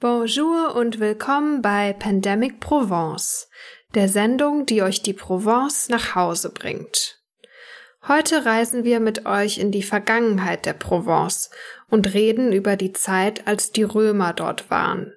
Bonjour 0.00 0.76
und 0.76 0.98
willkommen 0.98 1.60
bei 1.60 1.92
Pandemic 1.92 2.58
Provence, 2.58 3.50
der 3.94 4.08
Sendung, 4.08 4.64
die 4.64 4.80
euch 4.80 5.02
die 5.02 5.12
Provence 5.12 5.90
nach 5.90 6.14
Hause 6.14 6.54
bringt. 6.54 7.20
Heute 8.08 8.46
reisen 8.46 8.84
wir 8.84 8.98
mit 8.98 9.26
euch 9.26 9.58
in 9.58 9.72
die 9.72 9.82
Vergangenheit 9.82 10.64
der 10.64 10.72
Provence 10.72 11.50
und 11.90 12.14
reden 12.14 12.50
über 12.54 12.76
die 12.76 12.94
Zeit, 12.94 13.46
als 13.46 13.72
die 13.72 13.82
Römer 13.82 14.32
dort 14.32 14.70
waren. 14.70 15.12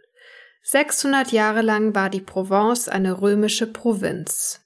600 0.63 1.31
Jahre 1.31 1.61
lang 1.61 1.95
war 1.95 2.09
die 2.09 2.19
Provence 2.19 2.89
eine 2.89 3.21
römische 3.21 3.67
Provinz. 3.67 4.62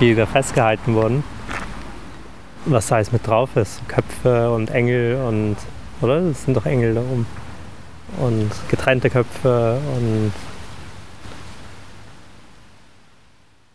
die 0.01 0.15
da 0.15 0.27
festgehalten 0.27 0.95
wurden. 0.95 1.25
Was 2.67 2.89
da 2.89 2.97
alles 2.97 3.13
mit 3.13 3.27
drauf 3.27 3.57
ist. 3.57 3.81
Köpfe 3.89 4.51
und 4.51 4.71
Engel 4.71 5.17
und. 5.17 5.57
Oder? 6.01 6.21
Das 6.21 6.45
sind 6.45 6.57
doch 6.57 6.67
Engel 6.67 6.95
da 6.95 7.01
oben. 7.01 7.27
Und 8.19 8.51
getrennte 8.69 9.11
Köpfe 9.11 9.79
und. 9.97 10.33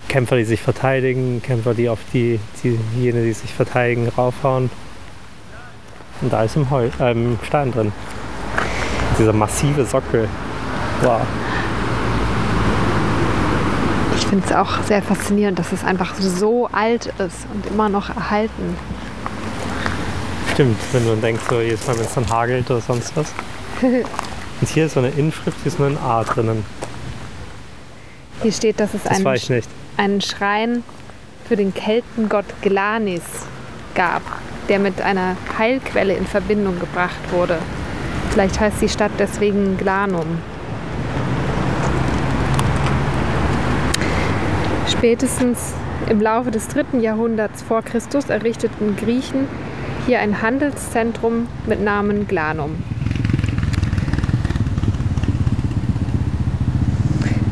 Kämpfer, 0.08 0.36
die 0.36 0.44
sich 0.44 0.62
verteidigen, 0.62 1.42
Kämpfer, 1.42 1.74
die 1.74 1.88
auf 1.88 2.00
die, 2.14 2.40
die 2.64 2.78
jene, 2.98 3.24
die 3.24 3.32
sich 3.32 3.54
verteidigen, 3.54 4.10
raufhauen. 4.10 4.70
Und 6.22 6.34
da 6.34 6.44
ist 6.44 6.58
im, 6.58 6.70
Heu, 6.70 6.90
äh, 7.00 7.12
im 7.12 7.40
Stein 7.44 7.72
drin 7.72 7.94
dieser 9.22 9.34
massive 9.34 9.86
Sockel. 9.86 10.28
Wow. 11.02 11.22
Ich 14.18 14.26
finde 14.26 14.46
es 14.48 14.54
auch 14.54 14.82
sehr 14.84 15.02
faszinierend, 15.04 15.60
dass 15.60 15.72
es 15.72 15.84
einfach 15.84 16.16
so 16.16 16.68
alt 16.72 17.08
ist 17.20 17.46
und 17.54 17.68
immer 17.68 17.90
noch 17.90 18.10
erhalten. 18.10 18.78
Stimmt, 20.54 20.78
wenn 20.92 21.06
du 21.06 21.16
denkst, 21.16 21.44
so 21.50 21.62
jedes 21.62 21.86
Mal, 21.88 21.98
wenn 21.98 22.06
es 22.06 22.14
dann 22.14 22.30
hagelt 22.30 22.70
oder 22.72 22.82
sonst 22.82 23.16
was. 23.16 23.34
und 23.82 24.70
hier 24.70 24.86
ist 24.86 24.94
so 24.94 25.00
eine 25.00 25.10
Inschrift, 25.10 25.58
hier 25.62 25.72
ist 25.72 25.80
nur 25.80 25.88
ein 25.88 25.98
A 25.98 26.24
drinnen. 26.24 26.66
Hier 28.42 28.52
steht, 28.52 28.80
dass 28.80 28.94
es 28.94 29.04
das 29.04 29.24
einen, 29.24 29.64
einen 29.98 30.22
Schrein 30.22 30.84
für 31.48 31.56
den 31.56 31.74
Keltengott 31.74 32.46
Glanis 32.62 33.22
gab, 33.94 34.24
der 34.68 34.80
mit 34.80 35.00
einer 35.00 35.36
Heilquelle 35.60 36.16
in 36.16 36.26
Verbindung 36.26 36.80
gebracht 36.80 37.32
wurde. 37.32 37.60
Vielleicht 38.32 38.60
heißt 38.62 38.82
die 38.82 38.88
Stadt 38.88 39.12
deswegen 39.20 39.78
Glanum. 39.78 40.26
Spätestens 44.88 45.74
im 46.10 46.22
Laufe 46.22 46.50
des 46.50 46.70
dritten 46.70 47.02
Jahrhunderts 47.02 47.62
vor 47.62 47.82
Christus 47.82 48.30
errichteten 48.30 48.96
Griechen 48.96 49.48
hier 50.06 50.20
ein 50.20 50.42
Handelszentrum 50.42 51.48
mit 51.68 51.82
Namen 51.82 52.28
Glanum. 52.28 52.82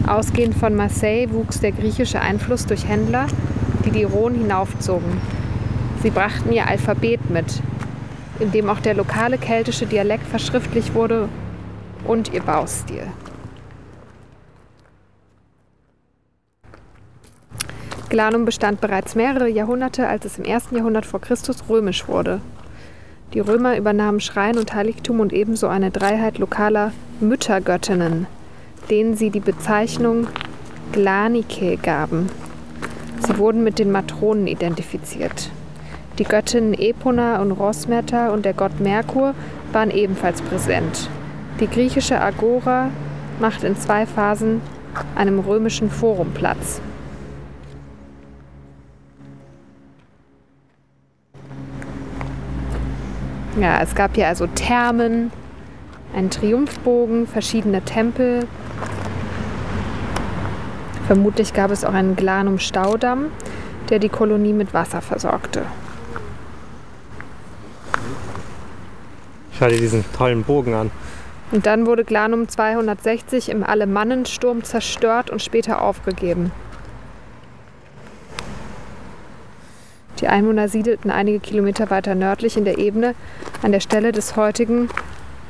Ausgehend 0.07 0.55
von 0.55 0.75
Marseille 0.75 1.29
wuchs 1.31 1.59
der 1.59 1.73
griechische 1.73 2.21
Einfluss 2.21 2.65
durch 2.65 2.87
Händler, 2.87 3.27
die 3.85 3.91
die 3.91 4.05
Rhone 4.05 4.37
hinaufzogen. 4.37 5.17
Sie 6.01 6.09
brachten 6.09 6.53
ihr 6.53 6.67
Alphabet 6.67 7.29
mit, 7.29 7.61
in 8.39 8.51
dem 8.51 8.69
auch 8.69 8.79
der 8.79 8.93
lokale 8.93 9.37
keltische 9.37 9.85
Dialekt 9.85 10.25
verschriftlicht 10.27 10.93
wurde 10.93 11.29
und 12.05 12.33
ihr 12.33 12.41
Baustil. 12.41 13.07
Glanum 18.09 18.45
bestand 18.45 18.81
bereits 18.81 19.13
mehrere 19.13 19.47
Jahrhunderte, 19.47 20.07
als 20.07 20.25
es 20.25 20.39
im 20.39 20.43
ersten 20.43 20.75
Jahrhundert 20.75 21.05
vor 21.05 21.21
Christus 21.21 21.65
römisch 21.69 22.07
wurde. 22.07 22.41
Die 23.33 23.39
Römer 23.39 23.77
übernahmen 23.77 24.19
Schrein 24.19 24.57
und 24.57 24.73
Heiligtum 24.73 25.19
und 25.19 25.31
ebenso 25.31 25.67
eine 25.67 25.91
Dreiheit 25.91 26.39
lokaler 26.39 26.91
Müttergöttinnen, 27.19 28.25
denen 28.89 29.15
sie 29.15 29.29
die 29.29 29.39
Bezeichnung 29.39 30.25
Glanike 30.91 31.77
gaben. 31.77 32.29
Sie 33.27 33.37
wurden 33.37 33.63
mit 33.63 33.77
den 33.77 33.91
Matronen 33.91 34.47
identifiziert. 34.47 35.51
Die 36.19 36.25
Göttinnen 36.25 36.73
Epona 36.73 37.41
und 37.41 37.51
Rosmerta 37.53 38.31
und 38.31 38.43
der 38.43 38.53
Gott 38.53 38.81
Merkur 38.81 39.33
waren 39.71 39.89
ebenfalls 39.89 40.41
präsent. 40.41 41.09
Die 41.61 41.67
griechische 41.67 42.19
Agora 42.19 42.89
macht 43.39 43.63
in 43.63 43.77
zwei 43.77 44.05
Phasen 44.05 44.59
einem 45.15 45.39
römischen 45.39 45.89
Forum 45.89 46.31
Platz. 46.33 46.81
Ja, 53.57 53.81
es 53.81 53.95
gab 53.95 54.15
hier 54.15 54.27
also 54.27 54.45
Thermen, 54.47 55.31
einen 56.13 56.29
Triumphbogen, 56.29 57.27
verschiedene 57.27 57.81
Tempel. 57.81 58.45
Vermutlich 61.07 61.53
gab 61.53 61.71
es 61.71 61.85
auch 61.85 61.93
einen 61.93 62.17
Glanum-Staudamm, 62.17 63.27
der 63.89 63.99
die 63.99 64.09
Kolonie 64.09 64.53
mit 64.53 64.73
Wasser 64.73 65.01
versorgte. 65.01 65.63
Schau 69.59 69.67
dir 69.67 69.77
diesen 69.77 70.05
tollen 70.13 70.43
Bogen 70.43 70.73
an. 70.73 70.89
Und 71.51 71.65
dann 71.65 71.85
wurde 71.85 72.05
Glanum 72.05 72.47
260 72.47 73.49
im 73.49 73.63
Alemannensturm 73.63 74.63
zerstört 74.63 75.29
und 75.29 75.41
später 75.41 75.81
aufgegeben. 75.81 76.51
Die 80.21 80.27
Einwohner 80.27 80.69
siedelten 80.69 81.11
einige 81.11 81.39
Kilometer 81.39 81.89
weiter 81.89 82.15
nördlich 82.15 82.55
in 82.55 82.65
der 82.65 82.77
Ebene 82.77 83.15
an 83.61 83.71
der 83.71 83.79
Stelle 83.79 84.11
des 84.11 84.35
heutigen 84.35 84.89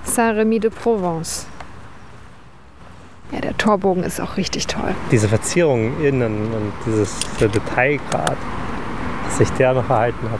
Saint-Rémy 0.05 0.59
de 0.59 0.71
Provence. 0.71 1.47
Ja, 3.31 3.41
der 3.41 3.57
Torbogen 3.57 4.03
ist 4.03 4.19
auch 4.19 4.37
richtig 4.37 4.65
toll. 4.65 4.95
Diese 5.11 5.27
Verzierungen 5.27 6.03
innen 6.03 6.51
und 6.53 6.73
dieses 6.85 7.19
Detailgrad, 7.39 8.37
dass 9.25 9.37
sich 9.37 9.49
der 9.51 9.73
noch 9.73 9.89
erhalten 9.89 10.31
hat. 10.31 10.39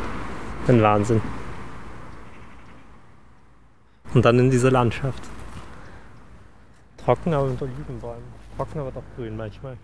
Ein 0.67 0.81
Wahnsinn. 0.81 1.21
Und 4.13 4.25
dann 4.25 4.39
in 4.39 4.49
diese 4.49 4.69
Landschaft. 4.69 5.23
Trocken, 6.97 7.33
aber 7.33 7.47
mit 7.47 7.61
Olivenbäumen. 7.61 8.23
trocken, 8.57 8.79
aber 8.79 8.91
doch 8.91 9.03
grün 9.15 9.37
manchmal. 9.37 9.77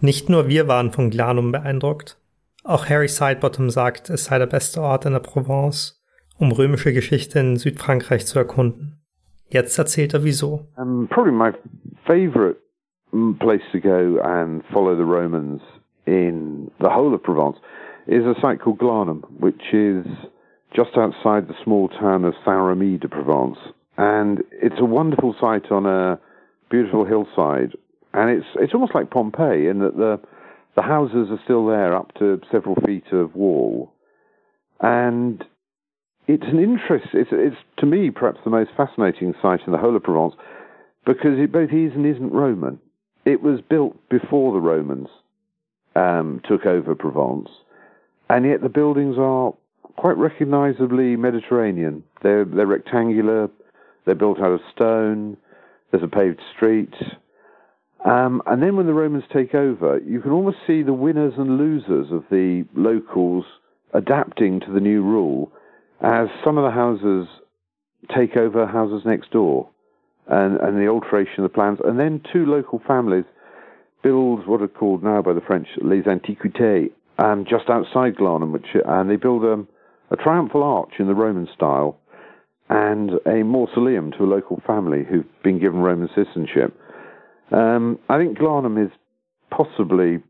Nicht 0.00 0.28
nur 0.30 0.48
wir 0.48 0.66
waren 0.66 0.92
von 0.92 1.10
Glanum 1.10 1.52
beeindruckt. 1.52 2.18
Auch 2.64 2.88
Harry 2.88 3.08
Sidebottom 3.08 3.70
sagt, 3.70 4.10
es 4.10 4.26
sei 4.26 4.38
der 4.38 4.46
beste 4.46 4.80
Ort 4.80 5.04
in 5.04 5.12
der 5.12 5.20
Provence, 5.20 6.02
um 6.38 6.52
römische 6.52 6.92
Geschichte 6.92 7.38
in 7.38 7.56
Südfrankreich 7.56 8.26
zu 8.26 8.38
erkunden. 8.38 9.00
Jetzt 9.48 9.78
erzählt 9.78 10.14
er 10.14 10.24
wieso. 10.24 10.68
Um, 10.76 11.08
probably 11.08 11.32
my 11.32 11.52
favorite 12.06 12.58
place 13.40 13.62
to 13.72 13.80
go 13.80 14.20
and 14.22 14.62
follow 14.72 14.94
the 14.94 15.02
Romans 15.02 15.60
in 16.06 16.70
the 16.78 16.88
whole 16.88 17.14
of 17.14 17.22
Provence 17.22 17.58
is 18.06 18.24
a 18.24 18.34
site 18.40 18.60
called 18.60 18.78
Glanum, 18.78 19.24
which 19.38 19.72
is 19.72 20.06
just 20.74 20.96
outside 20.96 21.48
the 21.48 21.54
small 21.64 21.88
town 21.88 22.24
of 22.24 22.34
Saint-Remy 22.44 22.98
de 22.98 23.08
Provence. 23.08 23.58
And 23.96 24.42
it's 24.52 24.80
a 24.80 24.84
wonderful 24.84 25.34
site 25.40 25.70
on 25.70 25.86
a 25.86 26.18
beautiful 26.70 27.04
hillside. 27.04 27.74
And 28.14 28.30
it's, 28.30 28.46
it's 28.56 28.74
almost 28.74 28.94
like 28.94 29.10
Pompeii 29.10 29.68
in 29.68 29.80
that 29.80 29.96
the, 29.96 30.20
the 30.76 30.82
houses 30.82 31.28
are 31.30 31.40
still 31.44 31.66
there 31.66 31.94
up 31.94 32.14
to 32.14 32.40
several 32.50 32.76
feet 32.86 33.12
of 33.12 33.34
wall. 33.34 33.92
And 34.80 35.44
it's 36.26 36.46
an 36.46 36.60
interest, 36.60 37.08
it's, 37.12 37.30
it's 37.32 37.56
to 37.78 37.86
me 37.86 38.10
perhaps 38.10 38.38
the 38.44 38.50
most 38.50 38.70
fascinating 38.76 39.34
site 39.42 39.60
in 39.66 39.72
the 39.72 39.78
whole 39.78 39.96
of 39.96 40.02
Provence 40.02 40.34
because 41.04 41.38
it 41.38 41.52
both 41.52 41.70
is 41.72 41.92
and 41.94 42.06
isn't 42.06 42.32
Roman. 42.32 42.78
It 43.24 43.42
was 43.42 43.60
built 43.68 43.96
before 44.08 44.52
the 44.52 44.60
Romans 44.60 45.08
um, 45.96 46.40
took 46.48 46.66
over 46.66 46.94
Provence, 46.94 47.48
and 48.28 48.46
yet 48.46 48.62
the 48.62 48.68
buildings 48.68 49.16
are 49.18 49.52
quite 50.00 50.16
recognizably 50.16 51.14
Mediterranean. 51.14 52.02
They're, 52.22 52.46
they're 52.46 52.66
rectangular, 52.66 53.50
they're 54.06 54.14
built 54.14 54.38
out 54.40 54.52
of 54.52 54.60
stone, 54.74 55.36
there's 55.90 56.02
a 56.02 56.08
paved 56.08 56.40
street. 56.56 56.94
Um, 58.06 58.40
and 58.46 58.62
then 58.62 58.76
when 58.76 58.86
the 58.86 58.94
Romans 58.94 59.24
take 59.30 59.54
over, 59.54 59.98
you 59.98 60.22
can 60.22 60.30
almost 60.30 60.56
see 60.66 60.82
the 60.82 60.94
winners 60.94 61.34
and 61.36 61.58
losers 61.58 62.10
of 62.10 62.24
the 62.30 62.64
locals 62.74 63.44
adapting 63.92 64.60
to 64.60 64.72
the 64.72 64.80
new 64.80 65.02
rule 65.02 65.52
as 66.00 66.28
some 66.42 66.56
of 66.56 66.64
the 66.64 66.70
houses 66.70 67.28
take 68.16 68.38
over 68.38 68.66
houses 68.66 69.02
next 69.04 69.30
door 69.30 69.68
and, 70.28 70.58
and 70.60 70.78
the 70.78 70.88
alteration 70.88 71.44
of 71.44 71.50
the 71.50 71.54
plans. 71.54 71.78
And 71.84 72.00
then 72.00 72.22
two 72.32 72.46
local 72.46 72.80
families 72.88 73.26
build 74.02 74.46
what 74.46 74.62
are 74.62 74.68
called 74.68 75.04
now 75.04 75.20
by 75.20 75.34
the 75.34 75.42
French 75.42 75.68
les 75.82 76.04
antiquités 76.04 76.90
um, 77.18 77.44
just 77.44 77.68
outside 77.68 78.16
Glanum, 78.16 78.52
which, 78.52 78.68
and 78.86 79.10
they 79.10 79.16
build 79.16 79.44
um, 79.44 79.68
a 80.10 80.16
triumphal 80.16 80.62
arch 80.62 80.94
in 80.98 81.06
the 81.06 81.14
Roman 81.14 81.48
style 81.54 81.98
and 82.68 83.10
a 83.26 83.42
mausoleum 83.42 84.12
to 84.12 84.24
a 84.24 84.26
local 84.26 84.62
family 84.66 85.04
who've 85.08 85.26
been 85.42 85.58
given 85.58 85.80
Roman 85.80 86.08
citizenship. 86.14 86.78
Um, 87.52 87.98
I 88.08 88.18
think 88.18 88.38
Glanum 88.38 88.84
is 88.84 88.92
possibly, 89.50 90.22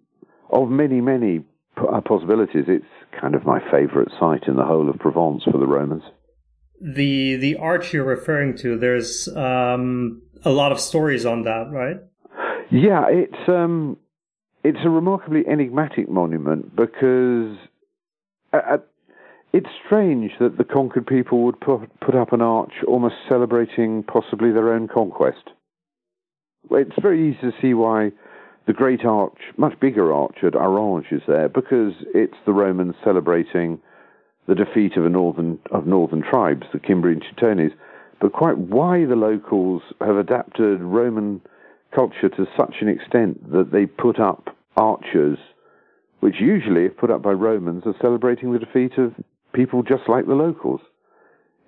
of 0.50 0.70
many, 0.70 1.00
many 1.00 1.44
uh, 1.76 2.00
possibilities, 2.00 2.64
it's 2.66 2.84
kind 3.20 3.34
of 3.34 3.44
my 3.44 3.60
favourite 3.70 4.08
site 4.18 4.48
in 4.48 4.56
the 4.56 4.64
whole 4.64 4.88
of 4.88 4.98
Provence 4.98 5.42
for 5.44 5.58
the 5.58 5.66
Romans. 5.66 6.02
The 6.80 7.36
the 7.36 7.56
arch 7.56 7.92
you're 7.92 8.04
referring 8.04 8.56
to, 8.58 8.78
there's 8.78 9.28
um, 9.28 10.22
a 10.46 10.50
lot 10.50 10.72
of 10.72 10.80
stories 10.80 11.26
on 11.26 11.42
that, 11.42 11.68
right? 11.70 11.96
Yeah, 12.70 13.04
it's 13.10 13.48
um, 13.48 13.98
it's 14.64 14.78
a 14.82 14.88
remarkably 14.88 15.42
enigmatic 15.46 16.08
monument 16.08 16.74
because 16.74 17.58
uh, 18.54 18.78
it's 19.52 19.68
strange 19.84 20.32
that 20.38 20.58
the 20.58 20.64
conquered 20.64 21.06
people 21.06 21.42
would 21.44 21.60
put 21.60 21.88
put 22.00 22.14
up 22.14 22.32
an 22.32 22.40
arch 22.40 22.72
almost 22.86 23.16
celebrating 23.28 24.02
possibly 24.04 24.52
their 24.52 24.72
own 24.72 24.88
conquest. 24.88 25.50
It's 26.70 27.02
very 27.02 27.30
easy 27.30 27.40
to 27.40 27.52
see 27.60 27.74
why 27.74 28.12
the 28.66 28.72
great 28.72 29.04
arch, 29.04 29.38
much 29.56 29.78
bigger 29.80 30.12
arch 30.12 30.38
at 30.44 30.54
Orange, 30.54 31.06
is 31.10 31.22
there 31.26 31.48
because 31.48 31.94
it's 32.14 32.36
the 32.46 32.52
Romans 32.52 32.94
celebrating 33.02 33.80
the 34.46 34.54
defeat 34.54 34.96
of 34.96 35.04
a 35.04 35.08
northern 35.08 35.58
of 35.72 35.86
northern 35.86 36.22
tribes, 36.22 36.66
the 36.72 36.80
Cimbri 36.86 37.14
and 37.14 37.22
Teutones. 37.22 37.72
But 38.20 38.32
quite 38.32 38.58
why 38.58 39.04
the 39.06 39.16
locals 39.16 39.82
have 40.00 40.16
adapted 40.16 40.80
Roman 40.80 41.40
culture 41.94 42.28
to 42.28 42.46
such 42.56 42.76
an 42.80 42.88
extent 42.88 43.50
that 43.50 43.72
they 43.72 43.86
put 43.86 44.20
up 44.20 44.56
archers, 44.76 45.38
which 46.20 46.36
usually, 46.38 46.84
if 46.84 46.96
put 46.96 47.10
up 47.10 47.22
by 47.22 47.32
Romans, 47.32 47.82
are 47.86 47.94
celebrating 48.00 48.52
the 48.52 48.58
defeat 48.58 48.92
of 48.98 49.14
people 49.52 49.82
just 49.82 50.08
like 50.08 50.26
the 50.26 50.34
locals. 50.34 50.80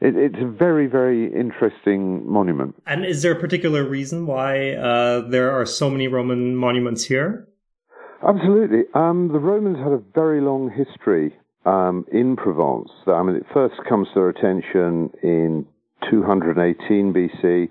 It, 0.01 0.17
it's 0.17 0.43
a 0.43 0.49
very, 0.49 0.87
very 0.87 1.33
interesting 1.33 2.29
monument. 2.29 2.75
And 2.87 3.05
is 3.05 3.23
there 3.23 3.33
a 3.33 3.41
particular 3.41 3.85
reason 3.85 4.27
why 4.27 4.73
uh, 4.73 5.29
there 5.29 5.53
are 5.53 5.65
so 5.65 5.89
many 5.89 6.09
Roman 6.09 6.57
monuments 6.57 7.05
here? 7.05 7.49
Absolutely. 8.27 8.83
Um, 8.95 9.29
the 9.33 9.39
Romans 9.39 9.79
had 9.79 9.93
a 9.93 10.03
very 10.15 10.41
long 10.41 10.71
history 10.71 11.35
um, 11.65 12.05
in 12.13 12.37
Provence. 12.37 12.91
I 13.07 13.23
mean, 13.23 13.37
it 13.37 13.47
first 13.53 13.75
comes 13.89 14.09
to 14.09 14.15
their 14.15 14.29
attention 14.29 15.11
in 15.23 15.67
218 16.11 17.13
BC 17.13 17.69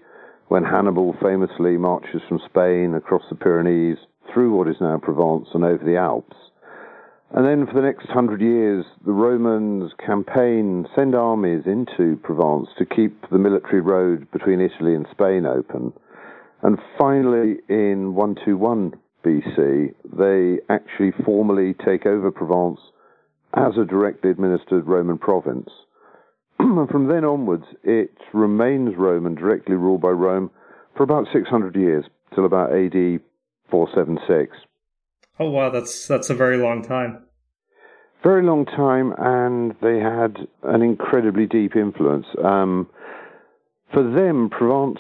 when 0.48 0.64
Hannibal 0.64 1.16
famously 1.22 1.78
marches 1.78 2.22
from 2.28 2.40
Spain 2.50 2.94
across 2.96 3.24
the 3.30 3.36
Pyrenees 3.36 3.98
through 4.34 4.56
what 4.56 4.68
is 4.68 4.76
now 4.82 4.98
Provence 5.02 5.48
and 5.54 5.64
over 5.64 5.84
the 5.84 5.98
Alps. 5.98 6.36
And 7.34 7.46
then 7.46 7.66
for 7.66 7.74
the 7.74 7.88
next 7.88 8.10
hundred 8.10 8.42
years, 8.42 8.84
the 9.06 9.14
Romans 9.14 9.94
campaign, 10.06 10.86
send 10.94 11.16
armies 11.16 11.64
into 11.66 12.18
Provence 12.24 12.68
to 12.78 12.86
keep 12.86 13.30
the 13.30 13.38
military 13.38 13.80
road 13.80 14.30
between 14.32 14.60
Italy 14.60 14.96
and 14.96 15.08
Spain 15.12 15.46
open. 15.46 15.94
And 16.62 16.78
finally, 16.98 17.60
in 17.70 18.16
121 18.16 18.94
BC, 19.24 19.94
they 20.12 20.60
actually 20.68 21.14
formally 21.24 21.74
take 21.86 22.06
over 22.06 22.32
Provence 22.32 22.82
as 23.56 23.78
a 23.78 23.86
directly 23.86 24.30
administered 24.30 24.86
Roman 24.86 25.18
province. 25.18 25.70
and 26.60 26.90
from 26.90 27.08
then 27.08 27.24
onwards, 27.24 27.66
it 27.84 28.12
remains 28.34 28.98
Roman, 28.98 29.36
directly 29.36 29.76
ruled 29.76 30.02
by 30.02 30.10
Rome, 30.10 30.52
for 30.98 31.04
about 31.04 31.28
600 31.32 31.78
years, 31.78 32.04
till 32.36 32.46
about 32.46 32.74
AD 32.74 33.22
476. 33.70 34.58
Oh 35.40 35.50
wow, 35.50 35.70
that's 35.70 36.08
that's 36.08 36.30
a 36.30 36.36
very 36.36 36.58
long 36.58 36.84
time. 36.84 37.24
Very 38.24 38.44
long 38.44 38.66
time, 38.66 39.14
and 39.18 39.76
they 39.82 39.98
had 40.00 40.48
an 40.64 40.82
incredibly 40.84 41.48
deep 41.48 41.76
influence. 41.76 42.28
Um, 42.44 42.88
for 43.92 44.04
them, 44.04 44.50
Provence 44.50 45.00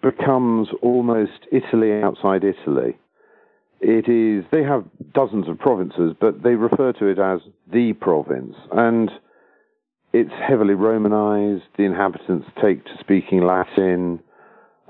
becomes 0.00 0.68
almost 0.80 1.46
Italy 1.50 2.02
outside 2.02 2.44
Italy. 2.44 2.96
It 3.80 4.08
is 4.08 4.44
they 4.52 4.62
have 4.62 4.84
dozens 5.12 5.48
of 5.48 5.58
provinces, 5.58 6.14
but 6.20 6.42
they 6.44 6.54
refer 6.54 6.92
to 6.92 7.06
it 7.06 7.18
as 7.18 7.40
the 7.72 7.94
province, 7.94 8.54
and 8.70 9.10
it's 10.12 10.30
heavily 10.46 10.74
Romanized. 10.74 11.64
The 11.76 11.84
inhabitants 11.84 12.46
take 12.62 12.84
to 12.84 12.90
speaking 13.00 13.44
Latin. 13.44 14.20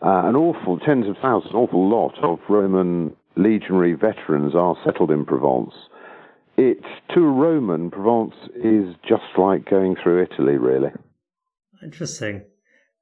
Uh, 0.04 0.26
an 0.26 0.34
awful, 0.34 0.78
tens 0.80 1.06
of 1.08 1.14
thousands, 1.22 1.52
an 1.52 1.60
awful 1.60 1.88
lot 1.88 2.12
of 2.24 2.40
Roman 2.48 3.14
legionary 3.36 3.94
veterans 3.94 4.54
are 4.54 4.76
settled 4.84 5.10
in 5.10 5.24
Provence. 5.24 5.74
It's 6.56 6.84
to 7.14 7.20
a 7.20 7.30
Roman, 7.30 7.90
Provence 7.90 8.34
is 8.54 8.94
just 9.08 9.38
like 9.38 9.68
going 9.68 9.96
through 10.02 10.22
Italy, 10.24 10.56
really. 10.56 10.90
Interesting. 11.82 12.42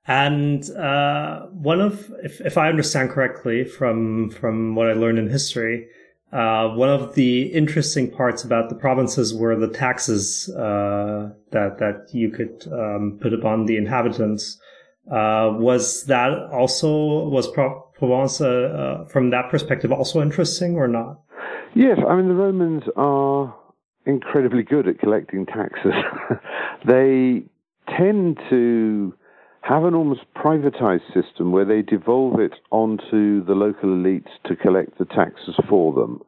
And 0.06 0.68
uh, 0.70 1.46
one 1.46 1.80
of, 1.80 2.12
if, 2.22 2.40
if 2.40 2.56
I 2.56 2.68
understand 2.68 3.10
correctly 3.10 3.64
from 3.64 4.30
from 4.30 4.74
what 4.74 4.88
I 4.88 4.94
learned 4.94 5.18
in 5.18 5.28
history, 5.28 5.86
uh, 6.32 6.68
one 6.68 6.88
of 6.88 7.14
the 7.14 7.42
interesting 7.52 8.10
parts 8.10 8.44
about 8.44 8.68
the 8.68 8.76
provinces 8.76 9.34
were 9.34 9.56
the 9.56 9.68
taxes 9.68 10.48
uh, 10.56 11.30
that 11.50 11.78
that 11.78 12.08
you 12.12 12.30
could 12.30 12.66
um, 12.72 13.18
put 13.20 13.34
upon 13.34 13.66
the 13.66 13.76
inhabitants. 13.76 14.58
Uh, 15.10 15.50
was 15.58 16.04
that 16.04 16.30
also 16.52 16.88
was 17.28 17.48
Provence 17.48 18.40
uh, 18.40 18.46
uh, 18.46 19.04
from 19.06 19.30
that 19.30 19.50
perspective 19.50 19.90
also 19.90 20.22
interesting 20.22 20.76
or 20.76 20.86
not? 20.86 21.20
Yes, 21.74 21.98
I 22.08 22.14
mean 22.14 22.28
the 22.28 22.34
Romans 22.34 22.84
are 22.96 23.54
incredibly 24.06 24.62
good 24.62 24.86
at 24.86 25.00
collecting 25.00 25.46
taxes. 25.46 25.92
they 26.86 27.42
tend 27.96 28.38
to 28.50 29.12
have 29.62 29.84
an 29.84 29.94
almost 29.94 30.22
privatized 30.34 31.06
system 31.12 31.52
where 31.52 31.64
they 31.64 31.82
devolve 31.82 32.40
it 32.40 32.54
onto 32.70 33.44
the 33.44 33.54
local 33.54 33.88
elites 33.88 34.30
to 34.46 34.56
collect 34.56 34.98
the 34.98 35.04
taxes 35.04 35.56
for 35.68 35.92
them. 35.92 36.20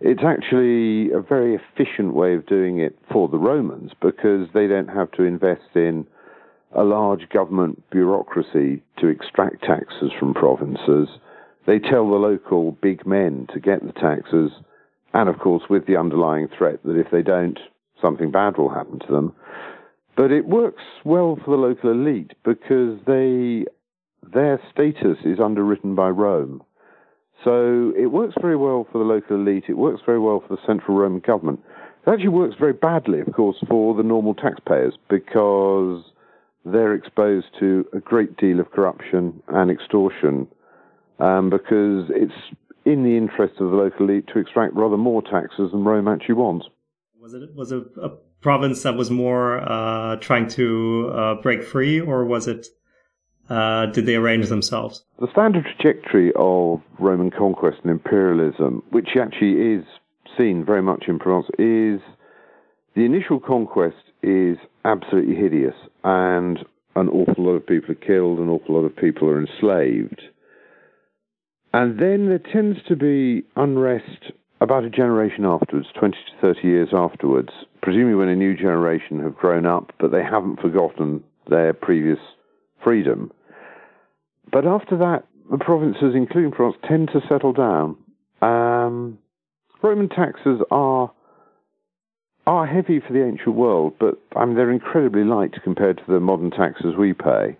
It's 0.00 0.22
actually 0.24 1.12
a 1.12 1.20
very 1.20 1.54
efficient 1.54 2.14
way 2.14 2.34
of 2.34 2.46
doing 2.46 2.80
it 2.80 2.96
for 3.12 3.28
the 3.28 3.38
Romans 3.38 3.92
because 4.00 4.48
they 4.54 4.66
don't 4.66 4.88
have 4.88 5.10
to 5.12 5.22
invest 5.22 5.74
in 5.74 6.06
a 6.74 6.82
large 6.82 7.28
government 7.28 7.82
bureaucracy 7.90 8.82
to 8.98 9.08
extract 9.08 9.62
taxes 9.62 10.10
from 10.18 10.34
provinces. 10.34 11.08
They 11.66 11.78
tell 11.78 12.08
the 12.08 12.16
local 12.16 12.72
big 12.72 13.06
men 13.06 13.46
to 13.52 13.60
get 13.60 13.86
the 13.86 13.92
taxes, 13.92 14.50
and 15.14 15.28
of 15.28 15.38
course, 15.38 15.64
with 15.68 15.86
the 15.86 15.96
underlying 15.96 16.48
threat 16.56 16.82
that 16.84 16.98
if 16.98 17.10
they 17.10 17.22
don't, 17.22 17.58
something 18.00 18.30
bad 18.30 18.56
will 18.56 18.70
happen 18.70 18.98
to 19.00 19.12
them. 19.12 19.34
But 20.16 20.30
it 20.30 20.46
works 20.46 20.82
well 21.04 21.38
for 21.42 21.50
the 21.52 21.62
local 21.62 21.90
elite 21.90 22.32
because 22.44 22.98
they 23.06 23.64
their 24.32 24.60
status 24.70 25.18
is 25.24 25.40
underwritten 25.40 25.94
by 25.94 26.08
Rome. 26.08 26.62
So 27.44 27.92
it 27.96 28.06
works 28.06 28.34
very 28.40 28.56
well 28.56 28.86
for 28.90 28.98
the 28.98 29.04
local 29.04 29.36
elite, 29.36 29.64
it 29.68 29.76
works 29.76 30.00
very 30.06 30.20
well 30.20 30.42
for 30.46 30.54
the 30.54 30.62
central 30.66 30.96
Roman 30.96 31.20
government. 31.20 31.60
It 32.06 32.10
actually 32.10 32.28
works 32.28 32.54
very 32.58 32.72
badly, 32.72 33.20
of 33.20 33.32
course, 33.32 33.56
for 33.68 33.94
the 33.94 34.02
normal 34.02 34.34
taxpayers 34.34 34.94
because 35.08 36.04
they're 36.64 36.94
exposed 36.94 37.46
to 37.60 37.86
a 37.92 37.98
great 37.98 38.36
deal 38.36 38.60
of 38.60 38.70
corruption 38.70 39.42
and 39.48 39.70
extortion 39.70 40.46
um, 41.18 41.50
because 41.50 42.10
it's 42.10 42.56
in 42.84 43.04
the 43.04 43.16
interest 43.16 43.54
of 43.60 43.70
the 43.70 43.76
local 43.76 44.08
elite 44.08 44.26
to 44.32 44.38
extract 44.38 44.74
rather 44.74 44.96
more 44.96 45.22
taxes 45.22 45.70
than 45.72 45.84
Rome 45.84 46.08
actually 46.08 46.34
wants. 46.34 46.66
Was 47.20 47.34
it 47.34 47.54
was 47.54 47.70
it 47.70 47.84
a 48.00 48.10
province 48.40 48.82
that 48.82 48.96
was 48.96 49.10
more 49.10 49.60
uh, 49.60 50.16
trying 50.16 50.48
to 50.48 51.12
uh, 51.14 51.34
break 51.36 51.62
free, 51.62 52.00
or 52.00 52.24
was 52.24 52.48
it 52.48 52.66
uh, 53.48 53.86
did 53.86 54.06
they 54.06 54.16
arrange 54.16 54.48
themselves? 54.48 55.04
The 55.20 55.28
standard 55.30 55.64
trajectory 55.64 56.32
of 56.36 56.80
Roman 56.98 57.30
conquest 57.30 57.78
and 57.82 57.92
imperialism, 57.92 58.82
which 58.90 59.10
actually 59.20 59.74
is 59.74 59.84
seen 60.36 60.64
very 60.64 60.82
much 60.82 61.04
in 61.06 61.18
Provence, 61.18 61.46
is 61.58 62.00
the 62.94 63.04
initial 63.04 63.38
conquest 63.38 63.96
is 64.22 64.56
absolutely 64.84 65.34
hideous, 65.34 65.74
and 66.04 66.58
an 66.94 67.08
awful 67.08 67.44
lot 67.44 67.52
of 67.52 67.66
people 67.66 67.92
are 67.92 68.06
killed, 68.06 68.38
an 68.38 68.48
awful 68.48 68.74
lot 68.74 68.84
of 68.84 68.96
people 68.96 69.28
are 69.28 69.40
enslaved. 69.40 70.22
And 71.72 71.98
then 71.98 72.28
there 72.28 72.38
tends 72.38 72.78
to 72.88 72.96
be 72.96 73.46
unrest 73.56 74.32
about 74.60 74.84
a 74.84 74.90
generation 74.90 75.44
afterwards, 75.44 75.88
20 75.98 76.16
to 76.16 76.54
30 76.54 76.68
years 76.68 76.88
afterwards, 76.92 77.48
presumably 77.82 78.14
when 78.14 78.28
a 78.28 78.36
new 78.36 78.56
generation 78.56 79.20
have 79.20 79.34
grown 79.34 79.66
up, 79.66 79.92
but 79.98 80.12
they 80.12 80.22
haven't 80.22 80.60
forgotten 80.60 81.24
their 81.48 81.72
previous 81.72 82.18
freedom. 82.84 83.32
But 84.52 84.66
after 84.66 84.96
that, 84.98 85.24
the 85.50 85.58
provinces, 85.58 86.14
including 86.14 86.52
France, 86.52 86.76
tend 86.86 87.10
to 87.12 87.20
settle 87.28 87.52
down. 87.52 87.96
Um, 88.40 89.18
Roman 89.82 90.08
taxes 90.08 90.60
are 90.70 91.10
are 92.46 92.66
heavy 92.66 93.00
for 93.00 93.12
the 93.12 93.24
ancient 93.24 93.54
world, 93.54 93.94
but 94.00 94.20
I 94.34 94.44
mean 94.44 94.56
they're 94.56 94.70
incredibly 94.70 95.24
light 95.24 95.54
compared 95.62 95.98
to 95.98 96.04
the 96.12 96.20
modern 96.20 96.50
taxes 96.50 96.96
we 96.98 97.12
pay. 97.12 97.56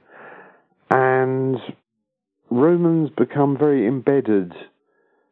And 0.91 1.57
Romans 2.51 3.11
become 3.17 3.57
very 3.57 3.87
embedded. 3.87 4.53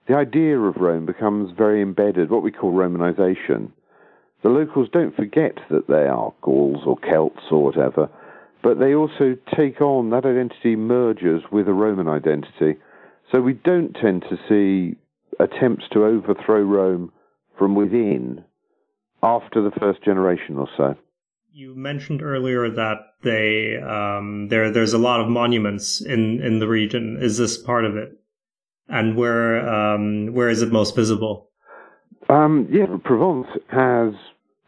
The 0.08 0.14
idea 0.14 0.58
of 0.58 0.76
Rome 0.76 1.06
becomes 1.06 1.52
very 1.56 1.82
embedded, 1.82 2.30
what 2.30 2.42
we 2.42 2.50
call 2.50 2.72
Romanization. 2.72 3.70
The 4.42 4.48
locals 4.48 4.88
don't 4.92 5.14
forget 5.14 5.58
that 5.68 5.86
they 5.88 6.06
are 6.06 6.32
Gauls 6.40 6.82
or 6.86 6.96
Celts 7.08 7.42
or 7.50 7.62
whatever, 7.62 8.08
but 8.62 8.78
they 8.78 8.94
also 8.94 9.36
take 9.56 9.80
on 9.80 10.10
that 10.10 10.24
identity 10.24 10.76
merges 10.76 11.42
with 11.52 11.68
a 11.68 11.72
Roman 11.72 12.08
identity. 12.08 12.78
So 13.30 13.40
we 13.40 13.52
don't 13.52 13.92
tend 13.92 14.24
to 14.30 14.38
see 14.48 14.96
attempts 15.38 15.84
to 15.92 16.04
overthrow 16.04 16.62
Rome 16.62 17.12
from 17.58 17.74
within 17.74 18.44
after 19.22 19.62
the 19.62 19.70
first 19.78 20.02
generation 20.04 20.56
or 20.56 20.68
so. 20.76 20.96
You 21.52 21.74
mentioned 21.74 22.22
earlier 22.22 22.70
that 22.70 22.98
they 23.22 23.76
um, 23.76 24.48
there 24.48 24.70
there's 24.70 24.92
a 24.92 24.98
lot 24.98 25.20
of 25.20 25.28
monuments 25.28 26.00
in, 26.00 26.40
in 26.40 26.58
the 26.60 26.68
region. 26.68 27.18
Is 27.20 27.38
this 27.38 27.58
part 27.58 27.84
of 27.84 27.96
it? 27.96 28.12
And 28.88 29.16
where 29.16 29.68
um, 29.68 30.32
where 30.32 30.48
is 30.48 30.62
it 30.62 30.72
most 30.72 30.94
visible? 30.94 31.50
Um, 32.28 32.68
yeah, 32.70 32.86
Provence 33.02 33.48
has, 33.68 34.14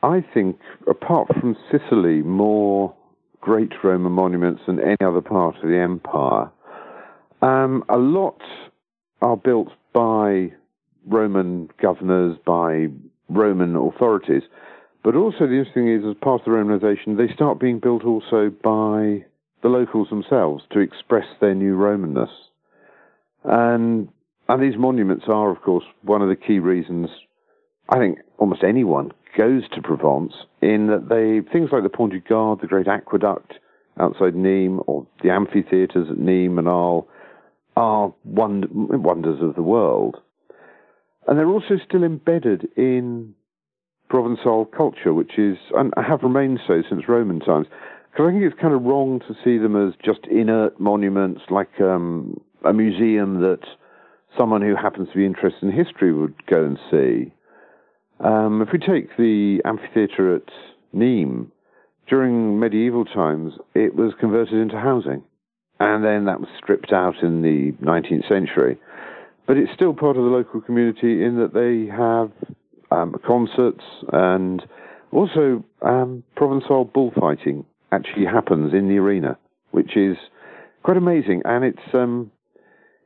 I 0.02 0.24
think, 0.34 0.58
apart 0.88 1.28
from 1.28 1.56
Sicily, 1.70 2.22
more 2.22 2.92
great 3.40 3.70
Roman 3.84 4.12
monuments 4.12 4.62
than 4.66 4.80
any 4.80 4.96
other 5.04 5.20
part 5.20 5.56
of 5.56 5.68
the 5.68 5.78
empire. 5.78 6.50
Um, 7.40 7.84
a 7.88 7.98
lot 7.98 8.40
are 9.20 9.36
built 9.36 9.68
by 9.92 10.52
Roman 11.06 11.68
governors, 11.80 12.36
by 12.44 12.88
Roman 13.32 13.76
authorities. 13.76 14.42
But 15.02 15.16
also, 15.16 15.46
the 15.46 15.58
interesting 15.58 15.86
thing 15.86 16.00
is, 16.00 16.04
as 16.08 16.16
part 16.22 16.42
of 16.42 16.44
the 16.44 16.52
Romanization, 16.52 17.16
they 17.16 17.32
start 17.34 17.58
being 17.58 17.80
built 17.80 18.04
also 18.04 18.50
by 18.50 19.24
the 19.62 19.68
locals 19.68 20.08
themselves 20.10 20.64
to 20.72 20.80
express 20.80 21.26
their 21.40 21.54
new 21.54 21.74
Romanness. 21.76 22.30
And, 23.44 24.08
and 24.48 24.62
these 24.62 24.78
monuments 24.78 25.24
are, 25.28 25.50
of 25.50 25.60
course, 25.62 25.84
one 26.02 26.22
of 26.22 26.28
the 26.28 26.36
key 26.36 26.58
reasons 26.58 27.08
I 27.88 27.98
think 27.98 28.18
almost 28.38 28.62
anyone 28.64 29.12
goes 29.36 29.68
to 29.74 29.82
Provence 29.82 30.32
in 30.60 30.86
that 30.86 31.08
they 31.08 31.46
things 31.52 31.70
like 31.72 31.82
the 31.82 31.88
Pont 31.88 32.12
du 32.12 32.20
Gard, 32.20 32.60
the 32.60 32.66
great 32.66 32.88
aqueduct 32.88 33.54
outside 34.00 34.34
Nîmes, 34.34 34.82
or 34.86 35.06
the 35.22 35.30
amphitheatres 35.30 36.08
at 36.10 36.16
Nîmes 36.16 36.58
and 36.58 36.68
Arles 36.68 37.04
are 37.76 38.14
wonders 38.24 39.42
of 39.42 39.54
the 39.54 39.62
world. 39.62 40.16
And 41.26 41.38
they're 41.38 41.48
also 41.48 41.76
still 41.86 42.04
embedded 42.04 42.68
in 42.76 43.34
Provençal 44.10 44.70
culture, 44.70 45.14
which 45.14 45.38
is, 45.38 45.56
and 45.74 45.92
have 45.96 46.22
remained 46.22 46.60
so 46.66 46.82
since 46.88 47.08
Roman 47.08 47.40
times. 47.40 47.66
Because 48.10 48.28
I 48.28 48.32
think 48.32 48.44
it's 48.44 48.60
kind 48.60 48.74
of 48.74 48.82
wrong 48.82 49.20
to 49.20 49.34
see 49.42 49.56
them 49.56 49.74
as 49.76 49.94
just 50.04 50.26
inert 50.26 50.78
monuments, 50.78 51.42
like 51.48 51.80
um, 51.80 52.38
a 52.64 52.72
museum 52.72 53.40
that 53.40 53.60
someone 54.36 54.60
who 54.60 54.76
happens 54.76 55.08
to 55.08 55.16
be 55.16 55.24
interested 55.24 55.62
in 55.62 55.72
history 55.72 56.12
would 56.12 56.34
go 56.46 56.64
and 56.64 56.78
see. 56.90 57.32
Um, 58.20 58.60
if 58.60 58.68
we 58.72 58.78
take 58.78 59.16
the 59.16 59.60
amphitheatre 59.64 60.36
at 60.36 60.48
Nîmes, 60.94 61.50
during 62.08 62.60
medieval 62.60 63.04
times, 63.04 63.54
it 63.74 63.94
was 63.94 64.12
converted 64.20 64.54
into 64.54 64.78
housing. 64.78 65.22
And 65.80 66.04
then 66.04 66.26
that 66.26 66.40
was 66.40 66.48
stripped 66.62 66.92
out 66.92 67.14
in 67.22 67.42
the 67.42 67.72
19th 67.84 68.28
century. 68.28 68.78
But 69.52 69.58
it's 69.58 69.74
still 69.74 69.92
part 69.92 70.16
of 70.16 70.24
the 70.24 70.30
local 70.30 70.62
community 70.62 71.22
in 71.22 71.36
that 71.36 71.52
they 71.52 71.94
have 71.94 72.32
um, 72.90 73.14
concerts 73.22 73.84
and 74.10 74.62
also 75.10 75.62
um, 75.82 76.22
Provençal 76.38 76.90
bullfighting 76.90 77.66
actually 77.92 78.24
happens 78.24 78.72
in 78.72 78.88
the 78.88 78.96
arena, 78.96 79.36
which 79.72 79.94
is 79.94 80.16
quite 80.84 80.96
amazing. 80.96 81.42
And 81.44 81.66
it's 81.66 81.92
um, 81.92 82.30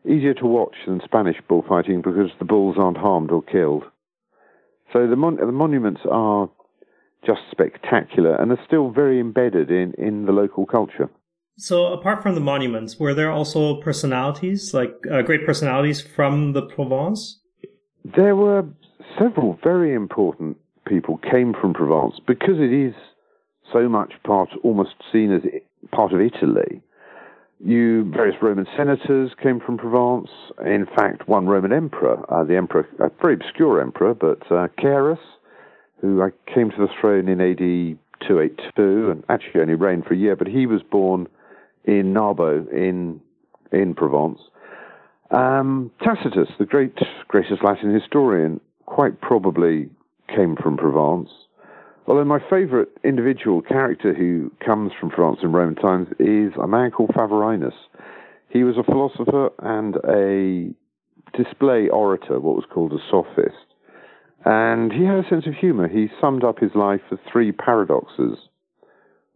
easier 0.08 0.34
to 0.34 0.46
watch 0.46 0.76
than 0.86 1.00
Spanish 1.04 1.34
bullfighting 1.48 2.00
because 2.00 2.30
the 2.38 2.44
bulls 2.44 2.76
aren't 2.78 2.98
harmed 2.98 3.32
or 3.32 3.42
killed. 3.42 3.82
So 4.92 5.08
the, 5.08 5.16
mon- 5.16 5.38
the 5.38 5.46
monuments 5.46 6.02
are 6.08 6.48
just 7.26 7.40
spectacular 7.50 8.36
and 8.36 8.52
are 8.52 8.60
still 8.64 8.90
very 8.92 9.18
embedded 9.18 9.72
in, 9.72 9.94
in 9.98 10.26
the 10.26 10.32
local 10.32 10.64
culture. 10.64 11.10
So, 11.58 11.86
apart 11.86 12.22
from 12.22 12.34
the 12.34 12.40
monuments, 12.40 12.98
were 12.98 13.14
there 13.14 13.30
also 13.30 13.80
personalities, 13.80 14.74
like 14.74 14.94
uh, 15.10 15.22
great 15.22 15.46
personalities 15.46 16.02
from 16.02 16.52
the 16.52 16.60
Provence? 16.60 17.40
There 18.04 18.36
were 18.36 18.64
several 19.18 19.58
very 19.64 19.94
important 19.94 20.58
people 20.86 21.18
came 21.18 21.54
from 21.58 21.72
Provence 21.72 22.20
because 22.26 22.58
it 22.58 22.72
is 22.72 22.94
so 23.72 23.88
much 23.88 24.12
part, 24.22 24.50
almost 24.62 24.94
seen 25.10 25.32
as 25.32 25.42
part 25.92 26.12
of 26.12 26.20
Italy. 26.20 26.82
You 27.58 28.04
various 28.12 28.36
Roman 28.42 28.66
senators 28.76 29.30
came 29.42 29.58
from 29.58 29.78
Provence. 29.78 30.28
In 30.64 30.86
fact, 30.94 31.26
one 31.26 31.46
Roman 31.46 31.72
emperor, 31.72 32.22
uh, 32.30 32.44
the 32.44 32.56
emperor, 32.56 32.86
a 33.00 33.10
very 33.22 33.32
obscure 33.32 33.80
emperor, 33.80 34.12
but 34.12 34.42
uh, 34.52 34.68
Carus, 34.78 35.18
who 36.02 36.20
uh, 36.20 36.28
came 36.54 36.70
to 36.70 36.76
the 36.76 36.88
throne 37.00 37.28
in 37.28 37.40
AD 37.40 37.98
282 38.28 39.10
and 39.10 39.24
actually 39.30 39.62
only 39.62 39.74
reigned 39.74 40.04
for 40.04 40.12
a 40.12 40.18
year, 40.18 40.36
but 40.36 40.46
he 40.46 40.66
was 40.66 40.82
born 40.82 41.26
in 41.86 42.12
Narbo 42.12 42.70
in 42.72 43.20
in 43.72 43.94
Provence. 43.94 44.40
Um, 45.30 45.90
Tacitus, 46.02 46.48
the 46.58 46.66
great 46.66 46.94
greatest 47.28 47.64
Latin 47.64 47.92
historian, 47.92 48.60
quite 48.86 49.20
probably 49.20 49.88
came 50.28 50.56
from 50.56 50.76
Provence. 50.76 51.30
Although 52.06 52.24
my 52.24 52.38
favourite 52.48 52.88
individual 53.02 53.62
character 53.62 54.14
who 54.14 54.52
comes 54.64 54.92
from 54.98 55.10
France 55.10 55.38
in 55.42 55.52
Roman 55.52 55.74
times 55.74 56.08
is 56.20 56.52
a 56.62 56.68
man 56.68 56.92
called 56.92 57.10
Favorinus. 57.10 57.74
He 58.48 58.62
was 58.62 58.76
a 58.78 58.84
philosopher 58.84 59.50
and 59.58 59.96
a 60.08 60.72
display 61.36 61.88
orator, 61.88 62.38
what 62.38 62.54
was 62.54 62.64
called 62.72 62.92
a 62.92 62.98
sophist. 63.10 63.56
And 64.44 64.92
he 64.92 65.04
had 65.04 65.18
a 65.18 65.28
sense 65.28 65.46
of 65.48 65.54
humour. 65.54 65.88
He 65.88 66.06
summed 66.20 66.44
up 66.44 66.60
his 66.60 66.70
life 66.76 67.00
as 67.10 67.18
three 67.30 67.50
paradoxes. 67.50 68.38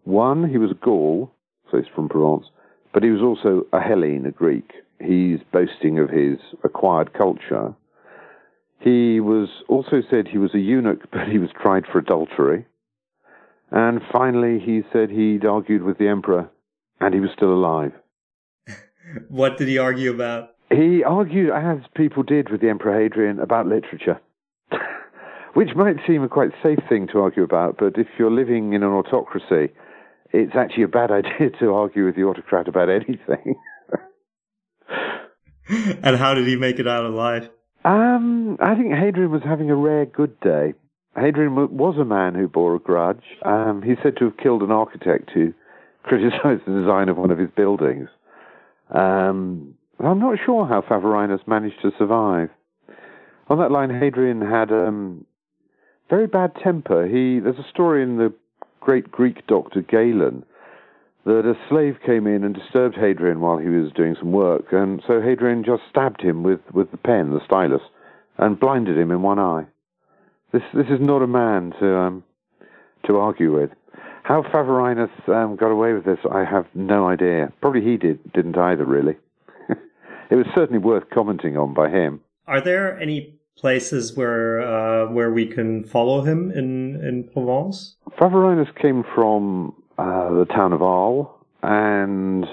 One, 0.05 0.49
he 0.49 0.57
was 0.57 0.71
a 0.71 0.75
Gaul, 0.75 1.33
so 1.71 1.79
he's 1.79 1.87
from 1.95 2.09
Provence, 2.09 2.47
but 2.93 3.03
he 3.03 3.11
was 3.11 3.23
also 3.23 3.67
a 3.73 3.81
Hellene, 3.81 4.27
a 4.27 4.31
Greek. 4.31 4.73
He's 5.01 5.39
boasting 5.53 5.99
of 5.99 6.11
his 6.11 6.39
acquired 6.65 7.13
culture. 7.15 7.75
He 8.81 9.21
was 9.21 9.49
also 9.69 10.03
said 10.11 10.27
he 10.27 10.39
was 10.39 10.55
a 10.55 10.59
eunuch, 10.59 11.01
but 11.13 11.29
he 11.29 11.39
was 11.39 11.51
tried 11.61 11.85
for 11.91 11.99
adultery. 11.99 12.67
And 13.71 14.01
finally, 14.13 14.59
he 14.59 14.83
said 14.93 15.11
he'd 15.11 15.45
argued 15.45 15.83
with 15.83 15.99
the 15.99 16.09
emperor 16.09 16.51
and 17.01 17.15
he 17.15 17.21
was 17.21 17.31
still 17.35 17.53
alive. 17.53 17.93
what 19.29 19.57
did 19.57 19.69
he 19.69 19.79
argue 19.79 20.13
about? 20.13 20.51
He 20.71 21.03
argued, 21.03 21.51
as 21.51 21.79
people 21.97 22.23
did 22.23 22.49
with 22.49 22.61
the 22.61 22.69
Emperor 22.69 23.01
Hadrian, 23.01 23.41
about 23.41 23.67
literature. 23.67 24.21
Which 25.55 25.75
might 25.75 25.97
seem 26.07 26.23
a 26.23 26.29
quite 26.29 26.51
safe 26.63 26.79
thing 26.89 27.09
to 27.09 27.21
argue 27.21 27.43
about, 27.43 27.77
but 27.79 27.99
if 27.99 28.07
you're 28.19 28.31
living 28.31 28.73
in 28.73 28.85
an 28.85 28.91
autocracy, 28.91 29.73
it's 30.33 30.55
actually 30.57 30.85
a 30.85 30.89
bad 30.89 31.11
idea 31.11 31.51
to 31.61 31.75
argue 31.75 32.07
with 32.07 32.17
the 32.17 32.23
autocrat 32.23 32.69
about 32.69 32.89
anything. 32.89 33.57
and 36.03 36.17
how 36.17 36.35
did 36.35 36.47
he 36.47 36.57
make 36.57 36.79
it 36.79 36.89
out 36.89 37.05
alive? 37.05 37.49
Um, 37.85 38.59
I 38.61 38.75
think 38.75 38.93
Hadrian 38.93 39.31
was 39.31 39.43
having 39.45 39.71
a 39.71 39.77
rare 39.77 40.05
good 40.05 40.39
day. 40.41 40.75
Hadrian 41.17 41.55
was 41.55 41.97
a 41.99 42.05
man 42.05 42.35
who 42.35 42.47
bore 42.47 42.77
a 42.77 42.79
grudge. 42.79 43.25
Um, 43.45 43.83
he's 43.85 43.97
said 44.03 44.17
to 44.19 44.27
have 44.27 44.37
killed 44.37 44.63
an 44.63 44.71
architect 44.71 45.31
who 45.33 45.53
criticised 46.03 46.63
the 46.67 46.81
design 46.81 47.09
of 47.09 47.17
one 47.17 47.31
of 47.31 47.39
his 47.39 47.51
buildings. 47.57 48.09
Um, 48.95 49.75
I'm 49.99 50.19
not 50.19 50.39
sure 50.45 50.67
how 50.67 50.83
Favorinus 50.83 51.47
managed 51.47 51.81
to 51.83 51.91
survive. 51.99 52.49
On 53.49 53.59
that 53.59 53.71
line, 53.71 53.91
Hadrian 53.91 54.41
had 54.41 54.71
um, 54.71 55.27
very 56.09 56.27
bad 56.27 56.53
temper. 56.63 57.07
He 57.07 57.41
there's 57.41 57.59
a 57.59 57.69
story 57.71 58.03
in 58.03 58.17
the 58.17 58.33
great 58.81 59.11
Greek 59.11 59.47
doctor 59.47 59.83
Galen 59.83 60.45
that 61.25 61.47
a 61.47 61.55
slave 61.69 61.99
came 62.05 62.27
in 62.27 62.45
and 62.45 62.55
disturbed 62.55 62.97
Hadrian 62.97 63.41
while 63.41 63.59
he 63.59 63.69
was 63.69 63.93
doing 63.93 64.17
some 64.19 64.33
work, 64.33 64.73
and 64.73 65.03
so 65.07 65.21
Hadrian 65.21 65.65
just 65.65 65.83
stabbed 65.91 66.23
him 66.23 66.43
with, 66.43 66.61
with 66.73 66.91
the 66.91 66.97
pen, 66.97 67.31
the 67.31 67.45
stylus, 67.45 67.83
and 68.39 68.59
blinded 68.59 68.97
him 68.97 69.11
in 69.11 69.23
one 69.23 69.39
eye. 69.39 69.67
This 70.53 70.63
this 70.75 70.87
is 70.87 70.99
not 71.01 71.23
a 71.23 71.27
man 71.29 71.73
to 71.79 71.97
um, 71.97 72.25
to 73.07 73.19
argue 73.19 73.55
with. 73.55 73.71
How 74.23 74.43
Favorinus 74.43 75.11
um, 75.29 75.57
got 75.57 75.71
away 75.71 75.93
with 75.93 76.05
this, 76.05 76.19
I 76.31 76.45
have 76.45 76.67
no 76.75 77.09
idea. 77.09 77.53
Probably 77.61 77.83
he 77.83 77.97
did 77.97 78.33
didn't 78.33 78.57
either, 78.57 78.85
really. 78.85 79.17
it 79.69 80.35
was 80.35 80.47
certainly 80.55 80.79
worth 80.79 81.05
commenting 81.11 81.57
on 81.57 81.75
by 81.75 81.89
him. 81.89 82.21
Are 82.47 82.61
there 82.61 82.99
any 82.99 83.40
places 83.61 84.17
where 84.17 84.61
uh, 84.63 85.11
where 85.13 85.31
we 85.31 85.47
can 85.47 85.85
follow 85.85 86.23
him 86.23 86.51
in 86.51 87.01
in 87.07 87.29
Provence? 87.33 87.97
Favorinus 88.19 88.75
came 88.81 89.05
from 89.15 89.75
uh, 89.99 90.31
the 90.31 90.47
town 90.47 90.73
of 90.73 90.83
Arles, 90.83 91.29
and 91.63 92.47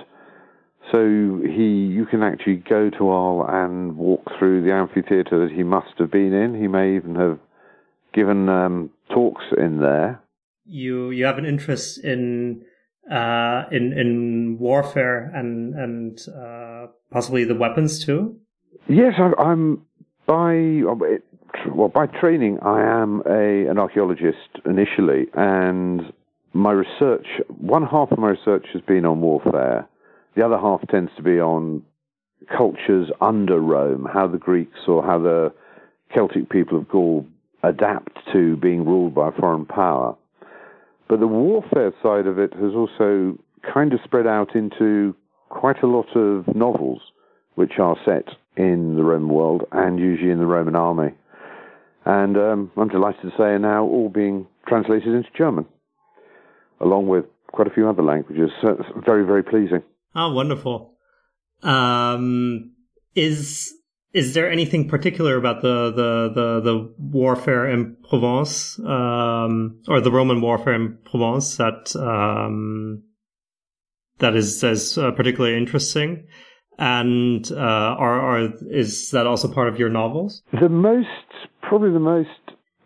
so 0.92 1.42
he 1.44 1.88
you 1.98 2.06
can 2.06 2.24
actually 2.24 2.58
go 2.58 2.90
to 2.90 3.10
Arles 3.10 3.48
and 3.50 3.98
walk 3.98 4.24
through 4.38 4.64
the 4.64 4.72
amphitheatre 4.72 5.48
that 5.48 5.56
he 5.56 5.64
must 5.64 5.98
have 5.98 6.12
been 6.12 6.34
in. 6.34 6.60
He 6.60 6.68
may 6.68 6.96
even 6.96 7.16
have 7.16 7.40
given 8.14 8.50
um, 8.50 8.90
talks 9.10 9.46
in 9.58 9.80
there. 9.80 10.22
You 10.66 11.12
you 11.12 11.26
have 11.26 11.38
an 11.38 11.46
interest 11.46 12.04
in 12.04 12.66
uh, 13.10 13.64
in 13.72 13.94
in 13.94 14.58
warfare 14.60 15.32
and 15.34 15.74
and 15.74 16.20
uh, 16.28 16.88
possibly 17.12 17.46
the 17.46 17.56
weapons 17.56 18.04
too. 18.06 18.40
Yes, 18.90 19.14
I, 19.18 19.52
am 19.52 19.87
by 20.28 20.82
well 21.74 21.90
by 21.90 22.06
training. 22.06 22.60
I 22.62 22.82
am 22.82 23.24
a 23.26 23.68
an 23.68 23.80
archaeologist 23.80 24.60
initially, 24.66 25.28
and 25.34 26.14
my 26.54 26.72
research, 26.72 27.26
one 27.58 27.84
half 27.84 28.12
of 28.12 28.20
my 28.20 28.30
research 28.30 28.68
has 28.74 28.82
been 28.82 29.06
on 29.06 29.22
warfare. 29.22 29.88
The 30.36 30.46
other 30.46 30.58
half 30.58 30.82
tends 30.90 31.12
to 31.18 31.24
be 31.24 31.40
on 31.40 31.82
cultures 32.56 33.10
under 33.22 33.60
Rome, 33.60 34.08
how 34.12 34.28
the 34.28 34.38
Greeks 34.38 34.80
or 34.88 35.04
how 35.04 35.18
the 35.18 35.52
Celtic 36.14 36.50
people 36.50 36.78
of 36.78 36.88
Gaul 36.88 37.26
adapt 37.64 38.18
to 38.34 38.56
being 38.58 38.86
ruled 38.86 39.16
by 39.16 39.30
a 39.30 39.32
foreign 39.32 39.66
power. 39.66 40.16
But 41.10 41.20
the 41.20 41.28
warfare 41.28 41.94
side 42.04 42.28
of 42.28 42.38
it 42.38 42.54
has 42.54 42.74
also 42.76 43.38
kind 43.74 43.94
of 43.94 44.00
spread 44.04 44.28
out 44.28 44.56
into 44.56 45.16
quite 45.50 45.82
a 45.82 45.88
lot 45.88 46.16
of 46.16 46.54
novels 46.56 47.02
which 47.56 47.80
are 47.80 47.98
set 48.06 48.28
in 48.58 48.96
the 48.96 49.04
Roman 49.04 49.30
world 49.30 49.64
and 49.72 50.00
usually 50.00 50.32
in 50.32 50.40
the 50.40 50.46
Roman 50.46 50.76
army. 50.76 51.14
And 52.06 52.38
um, 52.38 52.72
I'm 52.78 52.88
delighted 52.88 53.22
to 53.22 53.32
say 53.38 53.44
are 53.44 53.60
now 53.60 53.84
all 53.84 54.10
being 54.10 54.48
translated 54.68 55.14
into 55.14 55.30
German 55.38 55.66
along 56.80 57.08
with 57.08 57.26
quite 57.52 57.68
a 57.68 57.72
few 57.72 57.88
other 57.88 58.04
languages. 58.04 58.52
So 58.62 58.70
it's 58.70 58.90
very, 59.06 59.26
very 59.26 59.44
pleasing. 59.44 59.84
Oh, 60.16 60.34
wonderful. 60.34 60.94
Um, 61.64 62.74
is 63.16 63.74
is 64.14 64.34
there 64.34 64.50
anything 64.50 64.88
particular 64.88 65.38
about 65.38 65.62
the 65.62 65.92
the 65.92 66.32
the, 66.34 66.62
the 66.62 66.94
warfare 66.98 67.68
in 67.68 67.98
Provence, 68.10 68.80
um, 68.80 69.82
or 69.88 70.02
the 70.02 70.12
Roman 70.12 70.42
warfare 70.42 70.74
in 70.74 70.98
Provence 71.04 71.58
that 71.58 71.96
um, 71.96 73.04
that 74.20 74.36
is 74.36 74.64
uh, 74.64 75.12
particularly 75.12 75.58
interesting? 75.58 76.28
And 76.78 77.50
uh, 77.52 77.56
are, 77.56 78.20
are 78.22 78.54
is 78.70 79.12
that 79.12 79.26
also 79.26 79.52
part 79.52 79.68
of 79.68 79.80
your 79.80 79.90
novels? 79.90 80.44
The 80.60 80.70
most, 80.70 81.08
probably 81.62 81.92
the 81.92 82.00
most 82.00 82.30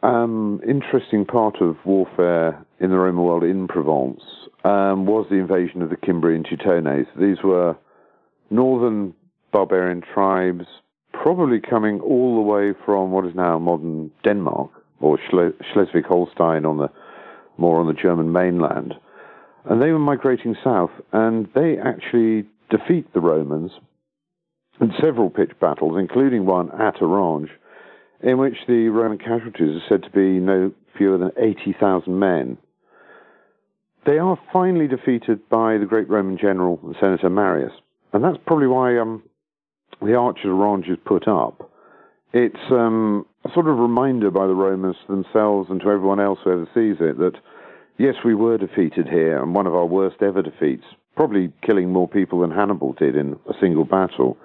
um, 0.01 0.61
interesting 0.67 1.25
part 1.25 1.61
of 1.61 1.75
warfare 1.85 2.65
in 2.79 2.89
the 2.89 2.97
Roman 2.97 3.23
world 3.23 3.43
in 3.43 3.67
Provence 3.67 4.21
um, 4.63 5.05
was 5.05 5.27
the 5.29 5.35
invasion 5.35 5.81
of 5.81 5.89
the 5.89 5.97
Cimbri 6.05 6.35
and 6.35 6.45
Teutones. 6.45 7.07
These 7.19 7.43
were 7.43 7.75
northern 8.49 9.13
barbarian 9.51 10.01
tribes, 10.13 10.65
probably 11.11 11.59
coming 11.59 11.99
all 11.99 12.35
the 12.35 12.41
way 12.41 12.73
from 12.85 13.11
what 13.11 13.25
is 13.25 13.35
now 13.35 13.59
modern 13.59 14.11
Denmark 14.23 14.71
or 15.01 15.19
Schleswig-Holstein 15.29 16.65
on 16.65 16.77
the 16.77 16.89
more 17.57 17.79
on 17.79 17.87
the 17.87 17.93
German 17.93 18.31
mainland, 18.31 18.93
and 19.65 19.81
they 19.81 19.91
were 19.91 19.99
migrating 19.99 20.55
south, 20.63 20.91
and 21.11 21.47
they 21.53 21.77
actually 21.77 22.47
defeat 22.71 23.13
the 23.13 23.19
Romans 23.19 23.71
in 24.79 24.91
several 24.99 25.29
pitched 25.29 25.59
battles, 25.59 25.97
including 25.99 26.45
one 26.45 26.71
at 26.71 27.01
Orange, 27.01 27.49
in 28.21 28.37
which 28.37 28.55
the 28.67 28.87
Roman 28.87 29.17
casualties 29.17 29.81
are 29.81 29.89
said 29.89 30.03
to 30.03 30.09
be 30.09 30.39
no 30.39 30.71
fewer 30.97 31.17
than 31.17 31.31
80,000 31.37 32.17
men. 32.17 32.57
They 34.05 34.17
are 34.17 34.39
finally 34.51 34.87
defeated 34.87 35.47
by 35.49 35.77
the 35.77 35.85
great 35.85 36.09
Roman 36.09 36.37
general 36.37 36.79
and 36.83 36.95
Senator 36.99 37.29
Marius. 37.29 37.73
And 38.13 38.23
that's 38.23 38.37
probably 38.45 38.67
why 38.67 38.97
um, 38.97 39.23
the 40.01 40.15
Arch 40.15 40.39
of 40.43 40.51
Orange 40.51 40.87
is 40.87 40.97
put 41.05 41.27
up. 41.27 41.69
It's 42.33 42.71
um, 42.71 43.25
a 43.45 43.49
sort 43.53 43.67
of 43.67 43.77
reminder 43.77 44.31
by 44.31 44.47
the 44.47 44.55
Romans 44.55 44.95
themselves 45.07 45.69
and 45.69 45.79
to 45.81 45.89
everyone 45.89 46.19
else 46.19 46.39
who 46.43 46.51
ever 46.51 46.69
sees 46.73 46.97
it 46.99 47.17
that, 47.19 47.33
yes, 47.97 48.15
we 48.25 48.33
were 48.33 48.57
defeated 48.57 49.07
here, 49.07 49.41
and 49.41 49.53
one 49.53 49.67
of 49.67 49.75
our 49.75 49.85
worst 49.85 50.21
ever 50.21 50.41
defeats, 50.41 50.85
probably 51.21 51.53
killing 51.63 51.93
more 51.93 52.07
people 52.07 52.39
than 52.39 52.49
Hannibal 52.49 52.93
did 52.93 53.15
in 53.15 53.33
a 53.47 53.53
single 53.61 53.85
battle. 53.85 54.37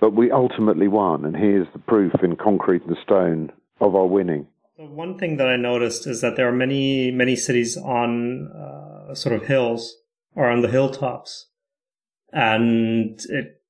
But 0.00 0.14
we 0.14 0.30
ultimately 0.30 0.86
won, 0.86 1.24
and 1.24 1.34
here's 1.34 1.66
the 1.72 1.80
proof 1.80 2.12
in 2.22 2.36
concrete 2.36 2.82
and 2.84 2.96
stone 3.02 3.50
of 3.80 3.96
our 3.96 4.06
winning. 4.06 4.46
One 4.76 5.18
thing 5.18 5.38
that 5.38 5.48
I 5.48 5.56
noticed 5.56 6.06
is 6.06 6.20
that 6.20 6.36
there 6.36 6.46
are 6.46 6.52
many, 6.52 7.10
many 7.10 7.34
cities 7.34 7.76
on 7.76 8.46
uh, 8.46 9.12
sort 9.16 9.34
of 9.34 9.46
hills 9.46 9.92
or 10.36 10.48
on 10.48 10.62
the 10.62 10.68
hilltops. 10.68 11.48
And 12.32 13.18
it, 13.28 13.60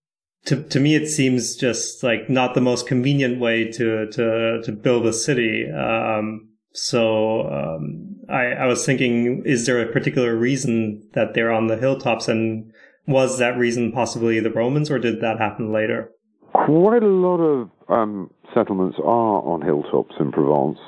to, 0.45 0.65
to 0.65 0.81
me, 0.81 0.97
it 0.97 1.09
seems 1.09 1.57
just 1.57 2.03
like 2.03 2.29
not 2.29 2.53
the 2.53 2.61
most 2.61 2.87
convenient 2.87 3.41
way 3.41 3.73
to, 3.73 4.07
to, 4.11 4.61
to 4.63 4.73
build 4.73 5.07
a 5.07 5.15
city. 5.15 5.67
Um, 5.71 6.51
so, 6.75 7.49
um, 7.51 8.04
I, 8.29 8.53
I 8.53 8.67
was 8.67 8.85
thinking, 8.85 9.43
is 9.45 9.67
there 9.67 9.81
a 9.81 9.93
particular 9.93 10.35
reason 10.37 11.09
that 11.13 11.35
they're 11.35 11.53
on 11.53 11.67
the 11.67 11.77
hilltops? 11.77 12.29
And 12.29 12.73
was 13.07 13.39
that 13.39 13.57
reason 13.59 13.93
possibly 13.93 14.41
the 14.41 14.51
Romans 14.51 14.91
or 14.91 14.99
did 14.99 15.21
that 15.21 15.39
happen 15.39 15.73
later? 15.73 16.11
Quite 16.53 17.03
a 17.03 17.09
lot 17.09 17.39
of 17.39 17.71
um, 17.89 18.31
settlements 18.55 18.99
are 18.99 19.43
on 19.43 19.63
hilltops 19.63 20.15
in 20.21 20.33
Provence. 20.33 20.79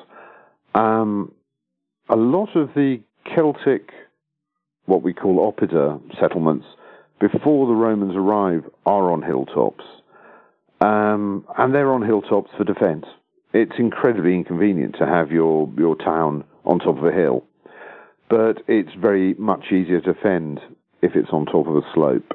Um, 0.75 1.33
a 2.09 2.17
lot 2.17 2.55
of 2.55 2.71
the 2.75 3.01
Celtic, 3.35 3.91
what 4.85 5.03
we 5.03 5.13
call 5.13 5.53
oppida 5.53 6.01
settlements, 6.21 6.67
before 7.21 7.67
the 7.67 7.73
Romans 7.73 8.15
arrive, 8.15 8.63
are 8.85 9.11
on 9.11 9.23
hilltops. 9.23 9.85
Um, 10.81 11.45
and 11.59 11.75
they're 11.75 11.93
on 11.93 12.03
hilltops 12.03 12.51
for 12.57 12.65
defense. 12.65 13.07
It's 13.53 13.79
incredibly 13.79 14.35
inconvenient 14.35 14.97
to 14.99 15.07
have 15.07 15.33
your, 15.33 15.73
your 15.79 15.97
town 15.97 16.45
on 16.67 16.79
top 16.79 16.99
of 16.99 17.05
a 17.05 17.13
hill, 17.13 17.45
but 18.29 18.63
it's 18.69 18.95
very 19.01 19.35
much 19.35 19.67
easier 19.67 20.01
to 20.01 20.15
fend 20.15 20.61
if 21.03 21.13
it's 21.15 21.31
on 21.33 21.47
top 21.47 21.67
of 21.67 21.77
a 21.77 21.83
slope. 21.95 22.33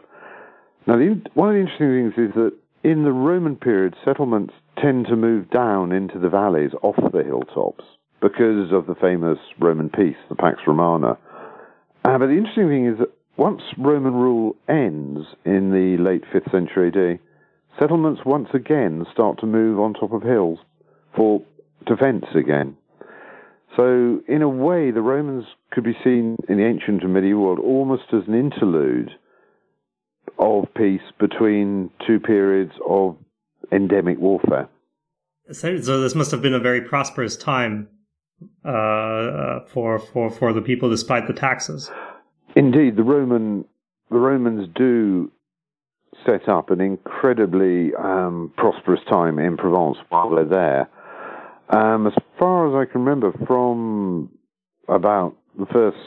Now, 0.87 0.97
the, 0.97 1.21
one 1.33 1.49
of 1.49 1.55
the 1.55 1.61
interesting 1.61 2.11
things 2.13 2.29
is 2.29 2.35
that 2.35 2.53
in 2.83 3.03
the 3.03 3.11
Roman 3.11 3.55
period, 3.55 3.95
settlements 4.03 4.53
tend 4.81 5.05
to 5.07 5.15
move 5.15 5.49
down 5.51 5.91
into 5.91 6.17
the 6.17 6.29
valleys 6.29 6.71
off 6.81 6.95
the 7.11 7.23
hilltops 7.23 7.83
because 8.21 8.71
of 8.71 8.87
the 8.87 8.95
famous 8.95 9.37
Roman 9.59 9.89
peace, 9.89 10.15
the 10.29 10.35
Pax 10.35 10.59
Romana. 10.65 11.17
Uh, 12.03 12.17
but 12.17 12.27
the 12.27 12.37
interesting 12.37 12.69
thing 12.69 12.87
is 12.87 12.97
that 12.99 13.11
once 13.37 13.61
Roman 13.77 14.13
rule 14.13 14.55
ends 14.67 15.27
in 15.45 15.71
the 15.71 16.01
late 16.01 16.23
5th 16.33 16.51
century 16.51 16.87
AD, 16.87 17.19
settlements 17.79 18.21
once 18.25 18.49
again 18.53 19.05
start 19.11 19.39
to 19.39 19.45
move 19.45 19.79
on 19.79 19.93
top 19.93 20.13
of 20.13 20.23
hills 20.23 20.59
for 21.15 21.41
defense 21.85 22.25
again. 22.35 22.75
So, 23.75 24.21
in 24.27 24.41
a 24.41 24.49
way, 24.49 24.91
the 24.91 25.01
Romans 25.01 25.45
could 25.71 25.83
be 25.83 25.97
seen 26.03 26.35
in 26.49 26.57
the 26.57 26.65
ancient 26.65 27.03
and 27.03 27.13
medieval 27.13 27.43
world 27.43 27.59
almost 27.59 28.03
as 28.11 28.27
an 28.27 28.35
interlude 28.35 29.11
of 30.37 30.65
peace 30.75 31.01
between 31.19 31.89
two 32.05 32.19
periods 32.19 32.73
of 32.87 33.15
endemic 33.71 34.19
warfare. 34.19 34.67
So, 35.51 35.77
this 35.77 36.15
must 36.15 36.31
have 36.31 36.41
been 36.41 36.53
a 36.53 36.59
very 36.59 36.81
prosperous 36.81 37.37
time 37.37 37.87
uh, 38.65 38.69
uh, 38.69 39.65
for 39.67 39.99
for 39.99 40.29
for 40.29 40.51
the 40.51 40.61
people, 40.61 40.89
despite 40.89 41.27
the 41.27 41.33
taxes. 41.33 41.89
Indeed, 42.55 42.97
the 42.97 43.03
Roman 43.03 43.65
the 44.09 44.17
Romans 44.17 44.67
do 44.75 45.31
set 46.25 46.49
up 46.49 46.69
an 46.69 46.81
incredibly 46.81 47.93
um, 47.95 48.51
prosperous 48.57 48.99
time 49.09 49.39
in 49.39 49.57
Provence 49.57 49.97
while 50.09 50.29
they're 50.29 50.45
there. 50.45 50.89
Um, 51.71 52.05
as 52.05 52.13
far 52.37 52.67
as 52.67 52.87
I 52.87 52.91
can 52.91 53.05
remember, 53.05 53.31
from 53.47 54.29
about 54.89 55.37
the 55.57 55.65
first 55.67 55.97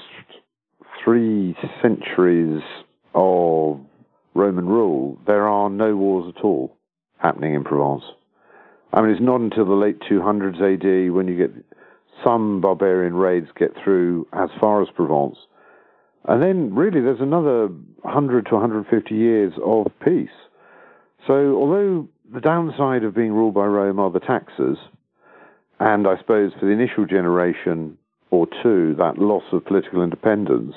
three 1.03 1.57
centuries 1.81 2.63
of 3.15 3.81
Roman 4.35 4.67
rule, 4.67 5.19
there 5.27 5.49
are 5.49 5.71
no 5.71 5.97
wars 5.97 6.35
at 6.37 6.45
all 6.45 6.77
happening 7.17 7.55
in 7.55 7.65
Provence. 7.65 8.05
I 8.93 9.01
mean, 9.01 9.11
it's 9.11 9.23
not 9.23 9.41
until 9.41 9.65
the 9.65 9.73
late 9.73 10.01
200s 10.01 10.61
AD 10.61 11.13
when 11.15 11.29
you 11.29 11.37
get 11.39 11.65
some 12.23 12.61
barbarian 12.61 13.15
raids 13.15 13.49
get 13.59 13.71
through 13.83 14.27
as 14.35 14.51
far 14.61 14.83
as 14.83 14.89
Provence. 14.95 15.39
And 16.29 16.43
then, 16.43 16.75
really, 16.75 17.01
there's 17.01 17.21
another 17.23 17.69
100 18.03 18.47
to 18.47 18.55
150 18.55 19.15
years 19.15 19.55
of 19.65 19.87
peace. 20.05 20.29
So, 21.27 21.57
although 21.57 22.07
the 22.31 22.41
downside 22.41 23.03
of 23.03 23.15
being 23.15 23.33
ruled 23.33 23.55
by 23.55 23.65
Rome 23.65 23.99
are 23.99 24.11
the 24.11 24.21
taxes, 24.21 24.77
and 25.81 26.07
I 26.07 26.17
suppose 26.19 26.53
for 26.59 26.67
the 26.67 26.73
initial 26.73 27.07
generation 27.07 27.99
or 28.31 28.47
two, 28.63 28.95
that 28.99 29.19
loss 29.19 29.45
of 29.53 29.65
political 29.65 30.03
independence, 30.03 30.75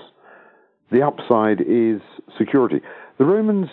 the 0.92 1.02
upside 1.02 1.62
is 1.62 2.02
security. 2.38 2.82
The 3.18 3.26
Romans, 3.26 3.70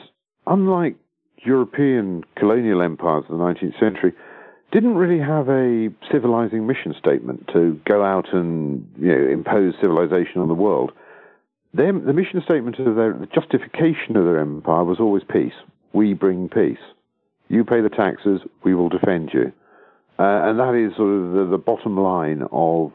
unlike 0.47 0.97
European 1.45 2.25
colonial 2.37 2.83
empires 2.83 3.25
of 3.29 3.39
the 3.39 3.45
19th 3.45 3.79
century, 3.79 4.13
didn't 4.73 4.97
really 4.97 5.21
have 5.21 5.49
a 5.49 5.89
civilizing 6.11 6.67
mission 6.67 6.95
statement 6.99 7.49
to 7.53 7.81
go 7.87 8.05
out 8.05 8.33
and 8.33 8.89
you 8.99 9.09
know, 9.09 9.29
impose 9.31 9.75
civilization 9.81 10.41
on 10.41 10.49
the 10.49 10.55
world. 10.55 10.91
Their, 11.73 11.93
the 11.93 12.13
mission 12.13 12.43
statement 12.45 12.79
of 12.79 12.97
their 12.97 13.13
the 13.13 13.27
justification 13.27 14.17
of 14.17 14.25
their 14.25 14.39
empire 14.39 14.85
was 14.85 14.99
always 14.99 15.23
peace. 15.31 15.55
We 15.93 16.15
bring 16.15 16.49
peace. 16.49 16.79
You 17.49 17.65
pay 17.65 17.83
the 17.83 17.89
taxes, 17.89 18.41
we 18.65 18.75
will 18.75 18.89
defend 18.89 19.31
you. 19.33 19.53
Uh, 20.19 20.23
and 20.23 20.59
that 20.59 20.75
is 20.75 20.97
sort 20.97 21.13
of 21.13 21.33
the, 21.33 21.49
the 21.53 21.59
bottom 21.59 21.99
line 21.99 22.43
of 22.53 22.93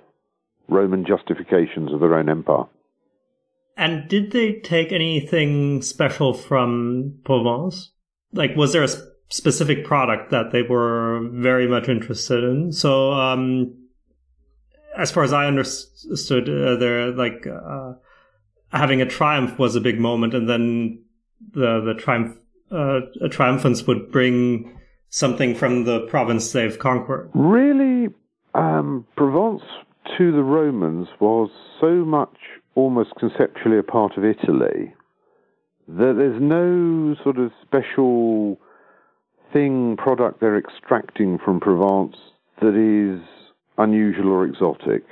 Roman 0.70 1.06
justifications 1.06 1.92
of 1.92 2.00
their 2.00 2.16
own 2.16 2.30
empire. 2.30 2.66
And 3.76 4.08
did 4.10 4.32
they 4.32 4.60
take 4.60 4.92
anything 4.92 5.82
special 5.82 6.34
from 6.34 7.20
Provence? 7.24 7.92
Like, 8.34 8.56
was 8.56 8.74
there 8.74 8.84
a 8.84 8.90
specific 9.30 9.86
product 9.86 10.32
that 10.32 10.52
they 10.52 10.62
were 10.62 11.28
very 11.32 11.68
much 11.68 11.88
interested 11.88 12.44
in? 12.44 12.72
So, 12.72 13.14
um, 13.14 13.76
as 14.98 15.12
far 15.12 15.24
as 15.24 15.34
I 15.34 15.46
understood, 15.46 16.50
uh, 16.50 16.76
they're 16.76 17.12
like 17.12 17.48
uh, 17.48 17.94
having 18.72 19.02
a 19.02 19.06
triumph 19.06 19.58
was 19.58 19.76
a 19.76 19.82
big 19.82 20.00
moment, 20.00 20.34
and 20.34 20.50
then 20.50 21.04
the 21.54 21.82
the 21.82 21.94
triumph 21.94 22.38
uh, 22.72 23.00
triumphants 23.30 23.88
would 23.88 24.12
bring 24.12 24.79
something 25.10 25.56
from 25.56 25.86
the 25.86 26.02
province 26.08 26.52
they've 26.52 26.78
conquered. 26.78 27.30
Really, 27.34 28.10
um, 28.54 29.06
Provence 29.16 29.64
to 30.18 30.32
the 30.32 30.44
Romans 30.44 31.08
was 31.20 31.50
so 31.80 32.06
much 32.06 32.36
almost 32.76 33.12
conceptually 33.20 33.78
a 33.78 33.84
part 33.84 34.18
of 34.18 34.24
Italy 34.24 34.94
that 35.88 36.14
there's 36.18 36.40
no 36.40 37.16
sort 37.24 37.40
of 37.40 37.52
special 37.66 38.60
thing, 39.52 39.98
product 39.98 40.40
they're 40.40 40.58
extracting 40.58 41.40
from 41.44 41.60
Provence 41.60 42.16
that 42.62 42.76
is 42.76 43.20
unusual 43.78 44.32
or 44.32 44.46
exotic. 44.46 45.04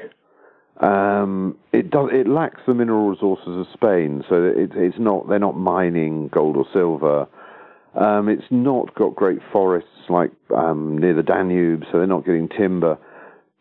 Um, 0.79 1.57
it 1.73 1.89
does. 1.89 2.09
It 2.13 2.27
lacks 2.27 2.61
the 2.67 2.75
mineral 2.75 3.09
resources 3.09 3.47
of 3.47 3.65
Spain, 3.73 4.23
so 4.29 4.43
it, 4.43 4.71
it's 4.75 4.99
not. 4.99 5.27
They're 5.27 5.39
not 5.39 5.57
mining 5.57 6.27
gold 6.27 6.55
or 6.55 6.67
silver. 6.71 7.27
Um, 7.95 8.29
it's 8.29 8.45
not 8.51 8.93
got 8.95 9.15
great 9.15 9.39
forests 9.51 9.89
like 10.09 10.31
um, 10.55 10.97
near 10.97 11.15
the 11.15 11.23
Danube, 11.23 11.83
so 11.91 11.97
they're 11.97 12.07
not 12.07 12.25
getting 12.25 12.49
timber. 12.49 12.97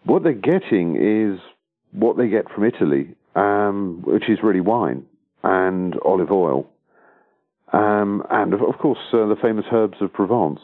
What 0.04 0.22
they're 0.22 0.32
getting 0.32 0.96
is 0.96 1.40
what 1.92 2.16
they 2.16 2.28
get 2.28 2.50
from 2.50 2.64
Italy, 2.64 3.14
um, 3.34 4.02
which 4.04 4.28
is 4.28 4.38
really 4.42 4.60
wine 4.60 5.06
and 5.42 5.94
olive 6.04 6.30
oil, 6.30 6.68
um, 7.72 8.22
and 8.30 8.52
of, 8.52 8.62
of 8.62 8.78
course 8.78 8.98
uh, 9.12 9.26
the 9.26 9.36
famous 9.40 9.64
herbs 9.72 9.96
of 10.00 10.12
Provence. 10.12 10.60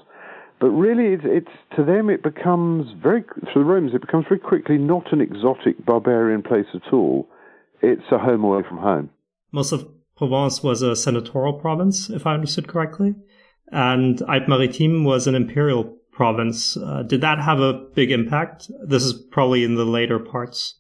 But 0.61 0.68
really, 0.68 1.14
it's, 1.14 1.25
it's, 1.27 1.77
to 1.77 1.85
them 1.85 2.09
it 2.09 2.22
becomes 2.22 2.87
very 3.03 3.25
for 3.53 3.59
the 3.59 3.64
Romans 3.64 3.94
it 3.94 4.01
becomes 4.01 4.27
very 4.29 4.38
quickly 4.38 4.79
not 4.79 5.12
an 5.12 5.20
exotic 5.20 5.85
barbarian 5.85 6.42
place 6.42 6.66
at 6.75 6.92
all. 6.92 7.29
It's 7.81 8.03
a 8.12 8.18
home 8.18 8.44
away 8.44 8.62
from 8.68 8.79
home. 8.79 9.11
Most 9.51 9.72
of 9.72 9.88
Provence 10.16 10.62
was 10.62 10.83
a 10.83 10.94
senatorial 10.94 11.55
province, 11.55 12.09
if 12.09 12.27
I 12.27 12.35
understood 12.35 12.68
correctly, 12.68 13.16
and 13.72 14.20
Alpes-Maritimes 14.22 15.04
was 15.04 15.26
an 15.26 15.35
imperial 15.35 15.96
province. 16.12 16.76
Uh, 16.76 17.02
did 17.02 17.22
that 17.22 17.38
have 17.38 17.61
a 17.61 17.72
big 17.72 18.11
impact? 18.11 18.70
This 18.87 19.02
is 19.02 19.14
probably 19.14 19.64
in 19.64 19.74
the 19.74 19.85
later 19.85 20.18
parts 20.18 20.78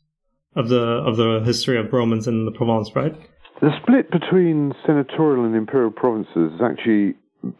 of 0.54 0.68
the 0.68 0.80
of 0.80 1.16
the 1.16 1.40
history 1.44 1.78
of 1.78 1.92
Romans 1.92 2.28
in 2.28 2.44
the 2.44 2.52
Provence, 2.52 2.94
right? 2.94 3.14
The 3.60 3.70
split 3.80 4.10
between 4.10 4.74
senatorial 4.84 5.44
and 5.44 5.56
imperial 5.56 5.90
provinces 5.90 6.52
is 6.54 6.60
actually 6.60 7.14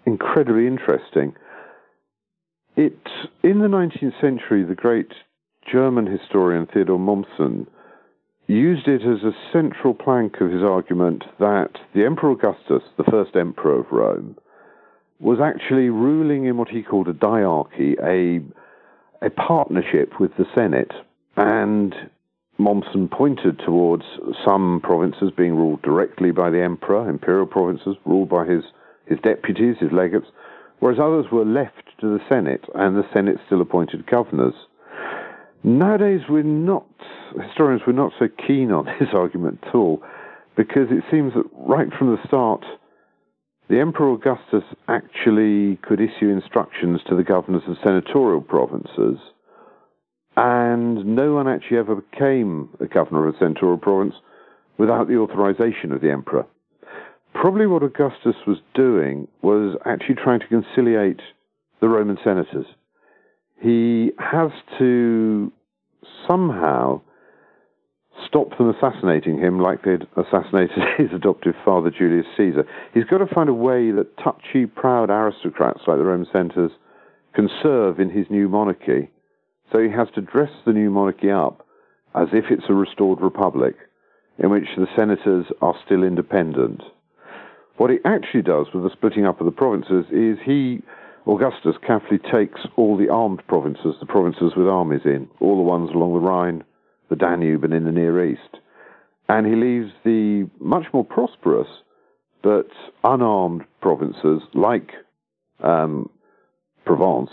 incredibly 0.05 0.67
interesting. 0.67 1.35
It, 2.77 2.99
in 3.43 3.61
the 3.61 3.69
19th 3.69 4.21
century, 4.21 4.65
the 4.65 4.75
great 4.75 5.13
German 5.71 6.07
historian 6.07 6.67
Theodor 6.67 6.99
Mommsen 6.99 7.67
used 8.47 8.89
it 8.89 9.03
as 9.03 9.23
a 9.23 9.33
central 9.53 9.95
plank 9.95 10.41
of 10.41 10.51
his 10.51 10.63
argument 10.63 11.25
that 11.39 11.71
the 11.95 12.05
Emperor 12.05 12.33
Augustus, 12.33 12.83
the 12.99 13.05
first 13.05 13.37
emperor 13.37 13.81
of 13.81 13.87
Rome, 13.91 14.37
was 15.23 15.39
actually 15.41 15.89
ruling 15.89 16.47
in 16.47 16.57
what 16.57 16.69
he 16.69 16.83
called 16.83 17.07
a 17.07 17.13
diarchy, 17.13 17.95
a, 18.03 18.41
a 19.25 19.31
partnership 19.31 20.19
with 20.19 20.33
the 20.37 20.45
Senate. 20.53 20.91
And 21.37 21.95
Mommsen 22.59 23.09
pointed 23.09 23.61
towards 23.65 24.03
some 24.45 24.81
provinces 24.83 25.31
being 25.37 25.55
ruled 25.55 25.81
directly 25.83 26.33
by 26.33 26.51
the 26.51 26.61
emperor, 26.61 27.09
imperial 27.09 27.47
provinces 27.47 27.97
ruled 28.05 28.29
by 28.29 28.45
his, 28.47 28.65
his 29.07 29.19
deputies, 29.23 29.77
his 29.81 29.93
legates, 29.93 30.27
whereas 30.81 30.99
others 30.99 31.27
were 31.31 31.45
left 31.45 31.89
to 32.01 32.09
the 32.09 32.21
Senate, 32.29 32.65
and 32.75 32.97
the 32.97 33.09
Senate 33.15 33.37
still 33.47 33.61
appointed 33.61 34.05
governors. 34.07 34.55
Nowadays, 35.63 36.23
we're 36.29 36.43
not, 36.43 36.87
historians, 37.41 37.83
we're 37.87 37.93
not 37.93 38.13
so 38.19 38.27
keen 38.45 38.73
on 38.73 38.87
this 39.01 39.11
argument 39.15 39.61
at 39.63 39.75
all, 39.75 40.03
because 40.57 40.89
it 40.91 41.05
seems 41.13 41.33
that 41.35 41.45
right 41.55 41.89
from 41.97 42.09
the 42.09 42.27
start, 42.27 42.65
the 43.73 43.81
Emperor 43.81 44.13
Augustus 44.13 44.63
actually 44.87 45.77
could 45.83 45.99
issue 45.99 46.29
instructions 46.29 47.01
to 47.09 47.17
the 47.17 47.25
governors 47.25 47.63
of 47.67 47.77
senatorial 47.83 48.43
provinces, 48.43 49.19
and 50.37 51.05
no 51.17 51.33
one 51.33 51.49
actually 51.49 51.79
ever 51.79 51.97
became 51.97 52.69
a 52.81 52.87
governor 52.87 53.27
of 53.27 53.35
a 53.35 53.39
senatorial 53.39 53.79
province 53.79 54.15
without 54.79 55.09
the 55.09 55.17
authorization 55.17 55.91
of 55.91 56.01
the 56.01 56.11
emperor 56.11 56.47
probably 57.35 57.67
what 57.67 57.83
Augustus 57.83 58.37
was 58.47 58.59
doing 58.75 59.27
was 59.43 59.77
actually 59.87 60.17
trying 60.17 60.41
to 60.41 60.47
conciliate 60.49 61.21
the 61.81 61.89
Roman 61.89 62.19
senators. 62.23 62.67
He 63.61 64.13
has 64.19 64.51
to 64.79 65.53
somehow 66.29 67.01
stop 68.27 68.57
them 68.57 68.71
assassinating 68.71 69.39
him 69.39 69.61
like 69.61 69.83
they'd 69.83 70.07
assassinated 70.17 70.79
his 70.99 71.09
adoptive 71.15 71.55
father, 71.65 71.91
Julius 71.91 72.27
Caesar. 72.37 72.65
He's 72.95 73.05
got 73.05 73.19
to 73.19 73.35
find 73.35 73.49
a 73.49 73.55
way 73.55 73.91
that 73.91 74.17
touchy, 74.19 74.67
proud 74.67 75.11
aristocrats 75.11 75.81
like 75.87 75.99
the 75.99 76.05
Roman 76.05 76.27
senators 76.33 76.73
can 77.35 77.49
serve 77.63 77.99
in 77.99 78.11
his 78.11 78.27
new 78.31 78.49
monarchy. 78.49 79.11
So 79.71 79.79
he 79.79 79.91
has 79.91 80.09
to 80.15 80.21
dress 80.21 80.51
the 80.67 80.73
new 80.73 80.91
monarchy 80.91 81.31
up 81.31 81.67
as 82.15 82.29
if 82.33 82.47
it's 82.51 82.69
a 82.69 82.75
restored 82.75 83.21
republic 83.21 83.75
in 84.39 84.51
which 84.51 84.69
the 84.77 84.87
senators 84.97 85.47
are 85.61 85.75
still 85.85 86.03
independent. 86.03 86.83
What 87.77 87.91
he 87.91 87.99
actually 88.05 88.43
does 88.43 88.67
with 88.75 88.85
the 88.85 88.91
splitting 88.91 89.27
up 89.27 89.41
of 89.41 89.47
the 89.47 89.53
provinces 89.53 90.05
is 90.13 90.39
he, 90.45 90.83
Augustus, 91.27 91.77
carefully 91.87 92.19
takes 92.19 92.61
all 92.77 92.97
the 92.97 93.09
armed 93.09 93.43
provinces, 93.47 93.95
the 93.99 94.07
provinces 94.07 94.53
with 94.57 94.67
armies 94.67 95.03
in, 95.05 95.29
all 95.41 95.57
the 95.57 95.63
ones 95.63 95.91
along 95.95 96.13
the 96.13 96.21
Rhine, 96.21 96.65
the 97.13 97.17
Danube, 97.17 97.63
and 97.63 97.75
in 97.75 97.85
the 97.85 97.93
Near 97.93 98.25
East. 98.25 98.57
And 99.29 99.47
he 99.47 99.55
leaves 99.55 99.93
the 100.03 100.49
much 100.59 100.87
more 100.95 101.05
prosperous 101.05 101.69
but 102.43 102.69
unarmed 103.05 103.63
provinces, 103.81 104.41
like 104.55 104.93
um, 105.63 106.09
Provence, 106.87 107.31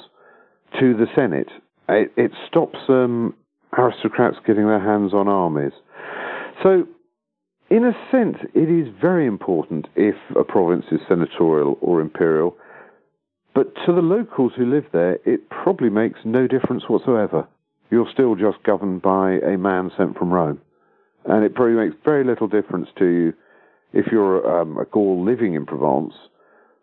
to 0.79 0.93
the 0.93 1.07
Senate. 1.15 1.47
It, 1.87 2.11
it 2.17 2.31
stops 2.47 2.77
um, 2.89 3.33
aristocrats 3.77 4.37
getting 4.45 4.67
their 4.67 4.79
hands 4.81 5.13
on 5.13 5.27
armies. 5.27 5.71
So 6.61 6.85
in 7.69 7.85
a 7.85 7.93
sense, 8.11 8.37
it 8.53 8.69
is 8.69 8.93
very 9.01 9.25
important 9.25 9.87
if 9.95 10.15
a 10.35 10.43
province 10.43 10.85
is 10.91 10.99
senatorial 11.07 11.77
or 11.81 12.01
imperial, 12.01 12.57
but 13.55 13.73
to 13.85 13.93
the 13.93 14.01
locals 14.01 14.51
who 14.57 14.65
live 14.65 14.85
there, 14.91 15.19
it 15.25 15.49
probably 15.49 15.89
makes 15.89 16.19
no 16.25 16.47
difference 16.47 16.83
whatsoever. 16.87 17.47
You're 17.89 18.10
still 18.12 18.36
just 18.36 18.63
governed 18.63 19.02
by 19.02 19.34
a 19.39 19.58
man 19.58 19.91
sent 19.97 20.17
from 20.17 20.32
Rome. 20.32 20.62
And 21.25 21.43
it 21.43 21.56
probably 21.56 21.75
makes 21.75 21.95
very 22.06 22.23
little 22.23 22.47
difference 22.47 22.88
to 22.97 23.06
you 23.06 23.34
if 23.93 24.08
you're 24.12 24.62
um, 24.62 24.78
a 24.78 24.86
Gaul 24.86 25.23
living 25.23 25.56
in 25.56 25.65
Provence 25.65 26.13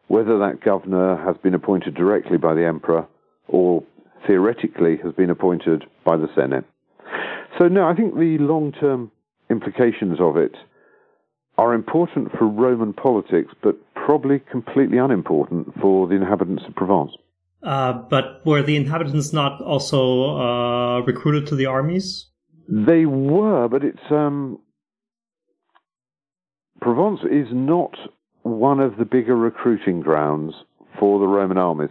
whether 0.09 0.39
that 0.39 0.61
governor 0.65 1.17
has 1.25 1.37
been 1.43 1.55
appointed 1.55 1.95
directly 1.95 2.37
by 2.37 2.55
the 2.55 2.65
emperor 2.65 3.07
or 3.49 3.83
theoretically 4.27 4.99
has 5.03 5.13
been 5.13 5.31
appointed 5.31 5.85
by 6.05 6.17
the 6.17 6.29
Senate. 6.35 6.65
So, 7.59 7.69
no, 7.69 7.87
I 7.87 7.95
think 7.95 8.15
the 8.15 8.39
long 8.39 8.73
term 8.73 9.11
implications 9.51 10.19
of 10.21 10.37
it 10.37 10.55
are 11.59 11.73
important 11.73 12.31
for 12.33 12.47
Roman 12.47 12.93
politics, 12.93 13.55
but 13.63 13.77
probably 13.95 14.41
completely 14.51 14.99
unimportant 14.99 15.73
for 15.81 16.07
the 16.07 16.15
inhabitants 16.15 16.65
of 16.69 16.75
Provence. 16.75 17.13
Uh, 17.67 17.93
but 17.93 18.47
were 18.47 18.63
the 18.63 18.77
inhabitants 18.77 19.33
not 19.33 19.61
also 19.61 20.37
uh, 20.39 21.01
recruited 21.01 21.49
to 21.49 21.57
the 21.57 21.67
armies? 21.67 22.27
They 22.69 23.07
were, 23.07 23.67
but 23.69 23.83
it's 23.85 23.99
um, 24.11 24.61
Provence 26.81 27.21
is 27.25 27.49
not 27.53 27.97
one 28.43 28.79
of 28.79 28.97
the 28.97 29.05
bigger 29.05 29.35
recruiting 29.35 30.01
grounds 30.01 30.55
for 31.01 31.19
the 31.19 31.27
Roman 31.27 31.59
armies. 31.59 31.91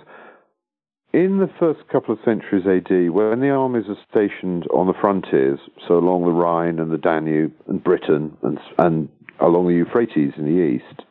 In 1.11 1.39
the 1.39 1.49
first 1.59 1.81
couple 1.91 2.13
of 2.13 2.19
centuries 2.23 2.65
AD, 2.65 3.09
when 3.11 3.41
the 3.41 3.49
armies 3.49 3.85
are 3.89 3.97
stationed 4.09 4.65
on 4.67 4.87
the 4.87 4.93
frontiers, 4.99 5.59
so 5.85 5.97
along 5.97 6.23
the 6.23 6.31
Rhine 6.31 6.79
and 6.79 6.91
the 6.91 6.97
Danube 6.97 7.53
and 7.67 7.83
Britain 7.83 8.37
and, 8.43 8.59
and 8.77 9.09
along 9.41 9.67
the 9.67 9.73
Euphrates 9.73 10.31
in 10.37 10.45
the 10.45 10.61
east, 10.61 11.01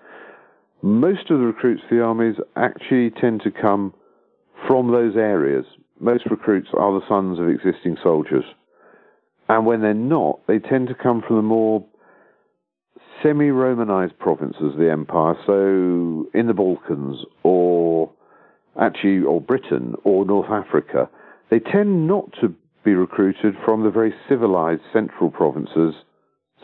most 0.81 1.31
of 1.31 1.38
the 1.38 1.46
recruits 1.46 1.83
for 1.88 1.96
the 1.96 2.03
armies 2.03 2.37
actually 2.57 3.11
tend 3.11 3.42
to 3.42 3.50
come 3.50 3.92
from 4.66 4.90
those 4.92 5.16
areas. 5.16 5.64
Most 6.00 6.27
recruits 6.31 6.68
are 6.74 6.92
the 6.92 7.07
sons 7.09 7.38
of 7.38 7.48
existing 7.48 7.96
soldiers. 8.03 8.44
And 9.48 9.66
when 9.66 9.83
they're 9.83 9.94
not, 9.94 10.40
they 10.46 10.59
tend 10.59 10.88
to 10.88 10.94
come 10.94 11.22
from 11.27 11.37
the 11.37 11.42
more 11.42 11.85
semi 13.22 13.50
Romanized 13.50 14.18
provinces 14.18 14.72
of 14.74 14.79
the 14.79 14.90
empire, 14.90 15.35
so 15.46 16.27
in 16.35 16.46
the 16.46 16.55
Balkans 16.55 17.24
or 17.42 18.11
actually, 18.81 19.22
or 19.22 19.40
Britain 19.40 19.94
or 20.05 20.24
North 20.24 20.50
Africa. 20.50 21.09
They 21.50 21.61
tend 21.61 22.09
not 22.09 22.33
to 22.40 22.55
be 22.85 22.94
recruited 22.94 23.55
from 23.64 23.85
the 23.85 23.90
very 23.90 24.12
civilized 24.29 24.83
central 24.92 25.31
provinces 25.31 25.94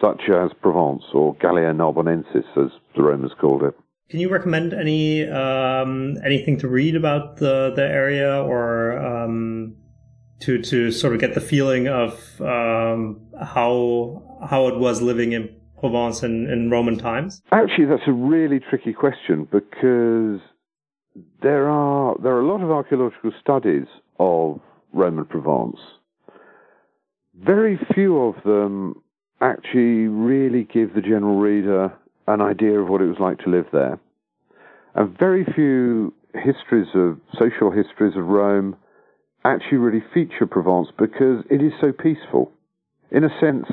such 0.00 0.22
as 0.28 0.50
Provence 0.60 1.04
or 1.12 1.34
Gallia 1.40 1.72
Narbonensis, 1.72 2.46
as 2.56 2.70
the 2.96 3.02
Romans 3.02 3.32
called 3.40 3.62
it. 3.62 3.76
Can 4.10 4.18
you 4.18 4.28
recommend 4.28 4.74
any 4.74 5.28
um, 5.28 6.16
anything 6.24 6.58
to 6.58 6.68
read 6.68 6.96
about 6.96 7.36
the 7.36 7.72
the 7.76 7.84
area, 7.84 8.42
or 8.42 8.98
um, 8.98 9.76
to 10.40 10.60
to 10.62 10.90
sort 10.90 11.14
of 11.14 11.20
get 11.20 11.34
the 11.34 11.40
feeling 11.40 11.86
of 11.86 12.40
um, 12.40 13.20
how 13.40 14.20
how 14.44 14.66
it 14.66 14.78
was 14.80 15.00
living 15.00 15.30
in 15.32 15.48
Provence 15.78 16.24
in, 16.24 16.50
in 16.50 16.70
Roman 16.70 16.98
times? 16.98 17.40
Actually, 17.52 17.86
that's 17.86 18.08
a 18.08 18.12
really 18.12 18.58
tricky 18.58 18.92
question 18.92 19.44
because 19.44 20.40
there 21.40 21.70
are 21.70 22.16
there 22.20 22.32
are 22.32 22.40
a 22.40 22.46
lot 22.46 22.62
of 22.62 22.70
archaeological 22.70 23.30
studies 23.40 23.86
of 24.18 24.60
Roman 24.92 25.24
Provence. 25.24 25.78
Very 27.34 27.78
few 27.94 28.18
of 28.18 28.42
them 28.44 29.02
actually 29.40 30.08
really 30.08 30.64
give 30.64 30.94
the 30.94 31.00
general 31.00 31.38
reader 31.38 31.92
an 32.26 32.40
idea 32.40 32.78
of 32.80 32.88
what 32.88 33.00
it 33.00 33.06
was 33.06 33.18
like 33.18 33.38
to 33.40 33.50
live 33.50 33.66
there. 33.72 33.98
And 34.94 35.16
very 35.18 35.44
few 35.54 36.12
histories 36.34 36.88
of 36.94 37.18
social 37.38 37.70
histories 37.70 38.16
of 38.16 38.26
Rome 38.26 38.76
actually 39.44 39.78
really 39.78 40.04
feature 40.12 40.46
Provence 40.46 40.88
because 40.98 41.44
it 41.50 41.62
is 41.62 41.72
so 41.80 41.92
peaceful. 41.92 42.52
In 43.10 43.24
a 43.24 43.30
sense, 43.40 43.66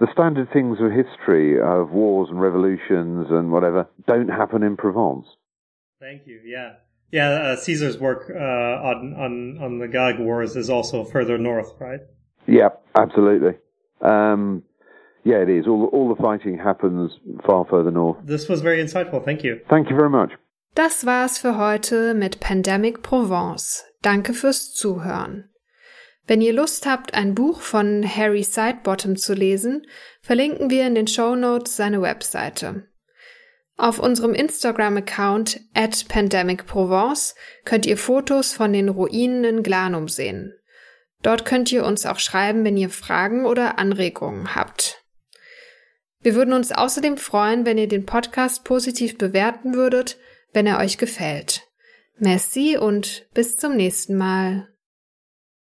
the 0.00 0.06
standard 0.12 0.52
things 0.52 0.78
of 0.80 0.90
history 0.90 1.60
of 1.60 1.90
wars 1.90 2.28
and 2.30 2.40
revolutions 2.40 3.26
and 3.30 3.50
whatever 3.50 3.88
don't 4.06 4.28
happen 4.28 4.62
in 4.62 4.76
Provence. 4.76 5.26
Thank 6.00 6.26
you. 6.26 6.40
Yeah. 6.44 6.74
Yeah, 7.12 7.30
uh, 7.30 7.56
Caesar's 7.56 7.98
work 7.98 8.28
uh, 8.28 8.38
on 8.38 9.14
on 9.16 9.58
on 9.62 9.78
the 9.78 9.86
Gallic 9.86 10.18
Wars 10.18 10.56
is 10.56 10.68
also 10.68 11.04
further 11.04 11.38
north, 11.38 11.72
right? 11.78 12.00
Yeah, 12.46 12.70
absolutely. 12.96 13.52
Um, 14.00 14.64
yeah, 15.24 15.42
it 15.42 15.48
is. 15.48 15.66
All, 15.66 15.90
all 15.92 16.08
the 16.14 16.20
fighting 16.20 16.58
happens 16.58 17.12
far 17.46 17.64
further 17.64 17.90
north. 17.90 18.18
This 18.24 18.48
was 18.48 18.60
very 18.60 18.80
insightful. 18.80 19.24
Thank 19.24 19.42
you. 19.42 19.60
Thank 19.68 19.90
you 19.90 19.96
very 19.96 20.10
much. 20.10 20.30
Das 20.74 21.06
war's 21.06 21.38
für 21.38 21.56
heute 21.56 22.14
mit 22.14 22.40
Pandemic 22.40 23.02
Provence. 23.02 23.84
Danke 24.02 24.34
fürs 24.34 24.72
Zuhören. 24.74 25.50
Wenn 26.26 26.40
ihr 26.40 26.52
Lust 26.52 26.86
habt, 26.86 27.14
ein 27.14 27.34
Buch 27.34 27.60
von 27.60 28.04
Harry 28.04 28.42
Sidebottom 28.42 29.16
zu 29.16 29.34
lesen, 29.34 29.86
verlinken 30.22 30.70
wir 30.70 30.86
in 30.86 30.94
den 30.94 31.06
Show 31.06 31.36
Notes 31.36 31.76
seine 31.76 32.02
Webseite. 32.02 32.88
Auf 33.76 33.98
unserem 33.98 34.34
Instagram-Account 34.34 35.60
at 35.74 36.08
pandemicprovence 36.08 37.34
könnt 37.64 37.86
ihr 37.86 37.98
Fotos 37.98 38.52
von 38.52 38.72
den 38.72 38.88
Ruinen 38.88 39.44
in 39.44 39.62
Glanum 39.62 40.08
sehen. 40.08 40.54
Dort 41.22 41.44
könnt 41.44 41.70
ihr 41.72 41.84
uns 41.84 42.06
auch 42.06 42.18
schreiben, 42.18 42.64
wenn 42.64 42.76
ihr 42.76 42.90
Fragen 42.90 43.46
oder 43.46 43.78
Anregungen 43.78 44.54
habt. 44.54 45.03
Wir 46.24 46.34
würden 46.34 46.54
uns 46.54 46.72
außerdem 46.72 47.18
freuen, 47.18 47.66
wenn 47.66 47.76
ihr 47.76 47.86
den 47.86 48.06
Podcast 48.06 48.64
positiv 48.64 49.18
bewerten 49.18 49.74
würdet, 49.74 50.16
wenn 50.54 50.66
er 50.66 50.78
euch 50.78 50.96
gefällt. 50.96 51.68
Merci 52.16 52.78
und 52.78 53.26
bis 53.34 53.58
zum 53.58 53.76
nächsten 53.76 54.16
Mal. 54.16 54.73